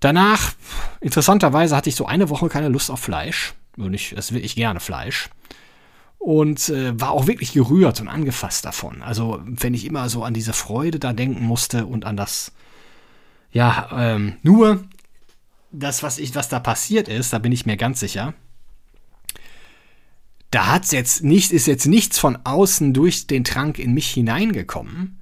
Danach, 0.00 0.52
interessanterweise, 1.00 1.74
hatte 1.74 1.88
ich 1.88 1.96
so 1.96 2.04
eine 2.04 2.28
Woche 2.28 2.50
keine 2.50 2.68
Lust 2.68 2.90
auf 2.90 3.00
Fleisch. 3.00 3.54
Und 3.78 3.94
ich, 3.94 4.12
das 4.14 4.32
will 4.32 4.44
ich 4.44 4.54
gerne 4.54 4.80
Fleisch 4.80 5.30
und 6.18 6.68
äh, 6.68 7.00
war 7.00 7.12
auch 7.12 7.26
wirklich 7.26 7.52
gerührt 7.52 8.00
und 8.00 8.08
angefasst 8.08 8.64
davon. 8.64 9.02
Also 9.02 9.40
wenn 9.44 9.74
ich 9.74 9.84
immer 9.84 10.08
so 10.08 10.24
an 10.24 10.34
diese 10.34 10.52
Freude 10.52 10.98
da 10.98 11.12
denken 11.12 11.44
musste 11.44 11.86
und 11.86 12.04
an 12.04 12.16
das, 12.16 12.52
ja, 13.52 13.88
ähm, 13.92 14.36
nur 14.42 14.84
das, 15.70 16.02
was 16.02 16.18
ich, 16.18 16.34
was 16.34 16.48
da 16.48 16.60
passiert 16.60 17.08
ist, 17.08 17.32
da 17.32 17.38
bin 17.38 17.52
ich 17.52 17.66
mir 17.66 17.76
ganz 17.76 18.00
sicher. 18.00 18.34
Da 20.50 20.66
hat's 20.66 20.92
jetzt 20.92 21.22
nicht, 21.22 21.52
ist 21.52 21.66
jetzt 21.66 21.86
nichts 21.86 22.18
von 22.18 22.38
außen 22.44 22.94
durch 22.94 23.26
den 23.26 23.44
Trank 23.44 23.78
in 23.78 23.92
mich 23.92 24.10
hineingekommen, 24.10 25.20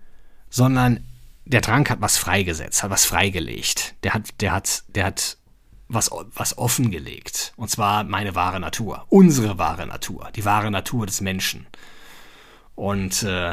sondern 0.51 1.01
der 1.45 1.63
Trank 1.63 1.91
hat 1.91 2.01
was 2.01 2.17
freigesetzt, 2.17 2.83
hat 2.83 2.91
was 2.91 3.05
freigelegt. 3.05 3.95
Der 4.03 4.15
hat, 4.15 4.41
der 4.41 4.53
hat, 4.53 4.85
der 4.89 5.07
hat 5.07 5.37
was, 5.88 6.11
was 6.35 6.59
offengelegt. 6.59 7.53
Und 7.57 7.70
zwar 7.70 8.05
meine 8.05 8.35
wahre 8.35 8.61
Natur. 8.61 9.05
Unsere 9.09 9.59
wahre 9.59 9.87
Natur. 9.87 10.31
Die 10.35 10.44
wahre 10.44 10.70
Natur 10.70 11.07
des 11.07 11.20
Menschen. 11.20 11.66
Und 12.75 13.22
äh, 13.22 13.53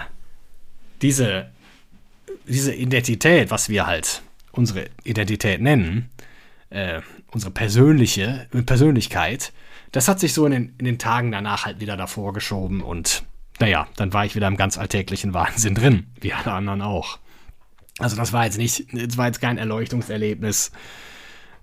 diese, 1.01 1.51
diese 2.47 2.73
Identität, 2.73 3.51
was 3.51 3.69
wir 3.69 3.85
halt 3.85 4.21
unsere 4.51 4.89
Identität 5.03 5.61
nennen, 5.61 6.09
äh, 6.69 7.01
unsere 7.31 7.51
persönliche 7.51 8.47
Persönlichkeit, 8.65 9.53
das 9.91 10.07
hat 10.07 10.19
sich 10.19 10.33
so 10.33 10.45
in 10.45 10.51
den, 10.51 10.75
in 10.77 10.85
den 10.85 10.99
Tagen 10.99 11.31
danach 11.31 11.65
halt 11.65 11.79
wieder 11.79 11.97
davor 11.97 12.33
geschoben 12.33 12.81
und 12.81 13.23
naja, 13.59 13.87
dann 13.95 14.11
war 14.13 14.25
ich 14.25 14.35
wieder 14.35 14.47
im 14.47 14.57
ganz 14.57 14.77
alltäglichen 14.77 15.33
Wahnsinn 15.33 15.75
drin, 15.75 16.07
wie 16.19 16.33
alle 16.33 16.51
anderen 16.51 16.81
auch. 16.81 17.19
Also 17.99 18.15
das 18.15 18.33
war 18.33 18.45
jetzt 18.45 18.57
nicht, 18.57 18.87
das 18.91 19.17
war 19.17 19.27
jetzt 19.27 19.39
kein 19.39 19.59
Erleuchtungserlebnis, 19.59 20.71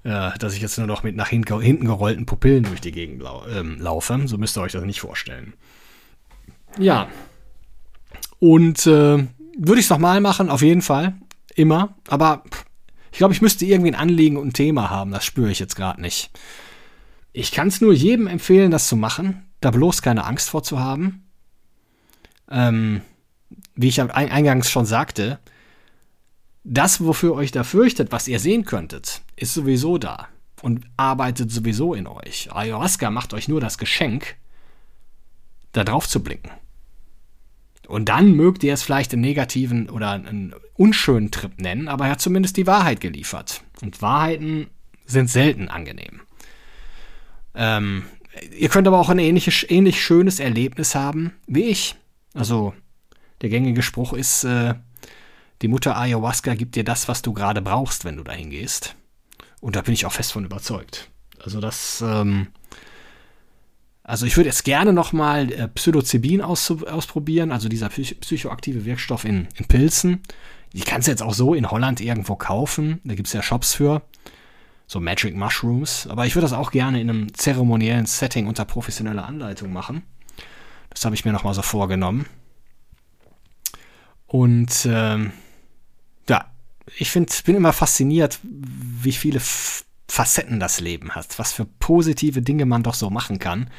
äh, 0.04 0.30
dass 0.38 0.54
ich 0.54 0.62
jetzt 0.62 0.78
nur 0.78 0.86
noch 0.86 1.02
mit 1.02 1.16
nach 1.16 1.28
hinten, 1.28 1.84
gerollten 1.84 2.26
Pupillen 2.26 2.64
durch 2.64 2.80
die 2.80 2.92
Gegend 2.92 3.22
lau 3.22 3.44
ähm, 3.46 3.78
laufe. 3.80 4.20
So 4.26 4.38
müsst 4.38 4.56
ihr 4.56 4.62
euch 4.62 4.72
das 4.72 4.84
nicht 4.84 5.00
vorstellen. 5.00 5.54
Ja. 6.78 7.08
Und 8.38 8.86
äh, 8.86 9.18
würde 9.58 9.78
ich 9.78 9.86
es 9.86 9.90
nochmal 9.90 10.20
machen, 10.20 10.48
auf 10.48 10.62
jeden 10.62 10.82
Fall. 10.82 11.14
Immer. 11.54 11.94
Aber 12.08 12.44
ich 13.12 13.18
glaube, 13.18 13.34
ich 13.34 13.42
müsste 13.42 13.66
irgendwie 13.66 13.90
ein 13.90 14.00
Anliegen 14.00 14.36
und 14.36 14.48
ein 14.48 14.52
Thema 14.52 14.88
haben. 14.88 15.10
Das 15.10 15.24
spüre 15.24 15.50
ich 15.50 15.58
jetzt 15.58 15.76
gerade 15.76 16.00
nicht. 16.00 16.30
Ich 17.32 17.52
kann 17.52 17.68
es 17.68 17.80
nur 17.80 17.92
jedem 17.92 18.26
empfehlen, 18.26 18.70
das 18.70 18.88
zu 18.88 18.96
machen. 18.96 19.44
Da 19.60 19.70
bloß 19.70 20.02
keine 20.02 20.24
Angst 20.24 20.50
vor 20.50 20.62
zu 20.62 20.80
haben. 20.80 21.24
Ähm, 22.50 23.02
wie 23.74 23.88
ich 23.88 24.00
eingangs 24.00 24.70
schon 24.70 24.86
sagte, 24.86 25.38
das, 26.64 27.02
wofür 27.02 27.34
euch 27.34 27.52
da 27.52 27.64
fürchtet, 27.64 28.12
was 28.12 28.28
ihr 28.28 28.38
sehen 28.38 28.64
könntet, 28.64 29.22
ist 29.40 29.54
sowieso 29.54 29.98
da 29.98 30.28
und 30.62 30.86
arbeitet 30.96 31.50
sowieso 31.50 31.94
in 31.94 32.06
euch. 32.06 32.52
Ayahuasca 32.52 33.10
macht 33.10 33.34
euch 33.34 33.48
nur 33.48 33.60
das 33.60 33.78
Geschenk, 33.78 34.36
da 35.72 35.84
drauf 35.84 36.08
zu 36.08 36.22
blicken. 36.22 36.50
Und 37.88 38.08
dann 38.08 38.32
mögt 38.36 38.62
ihr 38.62 38.72
es 38.72 38.82
vielleicht 38.82 39.12
einen 39.12 39.22
negativen 39.22 39.90
oder 39.90 40.10
einen 40.10 40.54
unschönen 40.74 41.30
Trip 41.30 41.58
nennen, 41.58 41.88
aber 41.88 42.04
er 42.04 42.12
hat 42.12 42.20
zumindest 42.20 42.56
die 42.56 42.66
Wahrheit 42.66 43.00
geliefert. 43.00 43.64
Und 43.82 44.00
Wahrheiten 44.00 44.68
sind 45.06 45.28
selten 45.28 45.68
angenehm. 45.68 46.20
Ähm, 47.54 48.04
ihr 48.56 48.68
könnt 48.68 48.86
aber 48.86 49.00
auch 49.00 49.08
ein 49.08 49.18
ähnliches, 49.18 49.66
ähnlich 49.68 50.00
schönes 50.00 50.38
Erlebnis 50.38 50.94
haben 50.94 51.32
wie 51.46 51.64
ich. 51.64 51.96
Also 52.32 52.74
der 53.40 53.48
gängige 53.48 53.82
Spruch 53.82 54.12
ist, 54.12 54.44
äh, 54.44 54.74
die 55.62 55.68
Mutter 55.68 55.96
Ayahuasca 55.96 56.54
gibt 56.54 56.76
dir 56.76 56.84
das, 56.84 57.08
was 57.08 57.22
du 57.22 57.32
gerade 57.32 57.60
brauchst, 57.60 58.04
wenn 58.04 58.16
du 58.16 58.22
dahin 58.22 58.50
gehst. 58.50 58.94
Und 59.60 59.76
da 59.76 59.82
bin 59.82 59.94
ich 59.94 60.06
auch 60.06 60.12
fest 60.12 60.32
von 60.32 60.44
überzeugt. 60.44 61.10
Also 61.42 61.60
das, 61.60 62.02
ähm, 62.06 62.48
also 64.02 64.26
ich 64.26 64.36
würde 64.36 64.48
jetzt 64.48 64.64
gerne 64.64 64.92
nochmal 64.92 65.52
äh, 65.52 65.68
Psilocybin 65.68 66.40
aus, 66.40 66.70
ausprobieren, 66.70 67.52
also 67.52 67.68
dieser 67.68 67.88
psychoaktive 67.88 68.84
Wirkstoff 68.84 69.24
in, 69.24 69.48
in 69.56 69.66
Pilzen. 69.66 70.22
Die 70.72 70.80
kannst 70.80 71.08
du 71.08 71.12
jetzt 71.12 71.22
auch 71.22 71.34
so 71.34 71.54
in 71.54 71.70
Holland 71.70 72.00
irgendwo 72.00 72.36
kaufen. 72.36 73.00
Da 73.04 73.14
gibt 73.14 73.28
es 73.28 73.34
ja 73.34 73.42
Shops 73.42 73.74
für. 73.74 74.02
So 74.86 75.00
Magic 75.00 75.36
Mushrooms. 75.36 76.06
Aber 76.08 76.26
ich 76.26 76.34
würde 76.34 76.44
das 76.44 76.52
auch 76.52 76.70
gerne 76.70 77.00
in 77.00 77.10
einem 77.10 77.34
zeremoniellen 77.34 78.06
Setting 78.06 78.46
unter 78.46 78.64
professioneller 78.64 79.26
Anleitung 79.26 79.72
machen. 79.72 80.02
Das 80.90 81.04
habe 81.04 81.14
ich 81.14 81.24
mir 81.24 81.32
nochmal 81.32 81.54
so 81.54 81.62
vorgenommen. 81.62 82.26
Und 84.26 84.86
ähm, 84.88 85.32
ich 86.98 87.10
find, 87.10 87.44
bin 87.44 87.56
immer 87.56 87.72
fasziniert, 87.72 88.38
wie 88.42 89.12
viele 89.12 89.40
Facetten 90.08 90.60
das 90.60 90.80
Leben 90.80 91.14
hat, 91.14 91.38
was 91.38 91.52
für 91.52 91.64
positive 91.64 92.42
Dinge 92.42 92.66
man 92.66 92.82
doch 92.82 92.94
so 92.94 93.10
machen 93.10 93.38
kann 93.38 93.70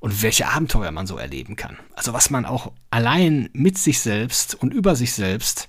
und 0.00 0.22
welche 0.22 0.48
Abenteuer 0.48 0.90
man 0.90 1.06
so 1.06 1.16
erleben 1.16 1.54
kann. 1.54 1.78
Also 1.94 2.12
was 2.12 2.30
man 2.30 2.44
auch 2.44 2.72
allein 2.90 3.48
mit 3.52 3.78
sich 3.78 4.00
selbst 4.00 4.54
und 4.54 4.74
über 4.74 4.96
sich 4.96 5.12
selbst 5.12 5.68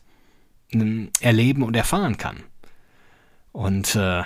ähm, 0.71 1.09
erleben 1.19 1.61
und 1.63 1.75
erfahren 1.75 2.17
kann. 2.17 2.43
Und 3.51 3.95
äh, 3.95 4.23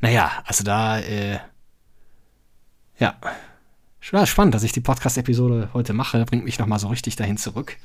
naja, 0.00 0.42
also 0.44 0.62
da, 0.64 0.98
äh, 0.98 1.38
ja, 2.98 3.18
spannend, 4.00 4.54
dass 4.54 4.62
ich 4.62 4.72
die 4.72 4.82
Podcast-Episode 4.82 5.70
heute 5.72 5.94
mache, 5.94 6.26
bringt 6.26 6.44
mich 6.44 6.58
nochmal 6.58 6.78
so 6.78 6.88
richtig 6.88 7.16
dahin 7.16 7.38
zurück. 7.38 7.78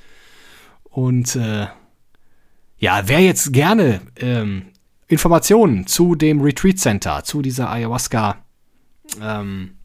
Und 0.83 1.37
äh, 1.37 1.67
ja, 2.79 3.07
wer 3.07 3.19
jetzt 3.19 3.53
gerne 3.53 4.01
ähm, 4.17 4.67
Informationen 5.07 5.85
zu 5.85 6.15
dem 6.15 6.41
Retreat 6.41 6.79
Center, 6.79 7.23
zu 7.23 7.41
dieser 7.41 7.69
Ayahuasca, 7.69 8.37
ähm, 9.21 9.75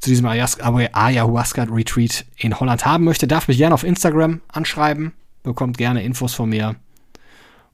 zu 0.00 0.10
diesem 0.10 0.26
Ayahuasca 0.26 1.62
Retreat 1.64 2.26
in 2.36 2.60
Holland 2.60 2.84
haben 2.84 3.04
möchte, 3.04 3.26
darf 3.26 3.48
mich 3.48 3.56
gerne 3.56 3.74
auf 3.74 3.84
Instagram 3.84 4.42
anschreiben, 4.48 5.12
bekommt 5.42 5.78
gerne 5.78 6.02
Infos 6.02 6.34
von 6.34 6.50
mir. 6.50 6.76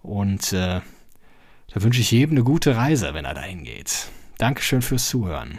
Und 0.02 0.52
äh, 0.52 0.80
da 1.72 1.82
wünsche 1.82 2.00
ich 2.00 2.10
jedem 2.10 2.36
eine 2.36 2.44
gute 2.44 2.76
Reise, 2.76 3.14
wenn 3.14 3.24
er 3.24 3.34
dahin 3.34 3.64
geht. 3.64 4.06
Dankeschön 4.38 4.82
fürs 4.82 5.08
Zuhören. 5.08 5.58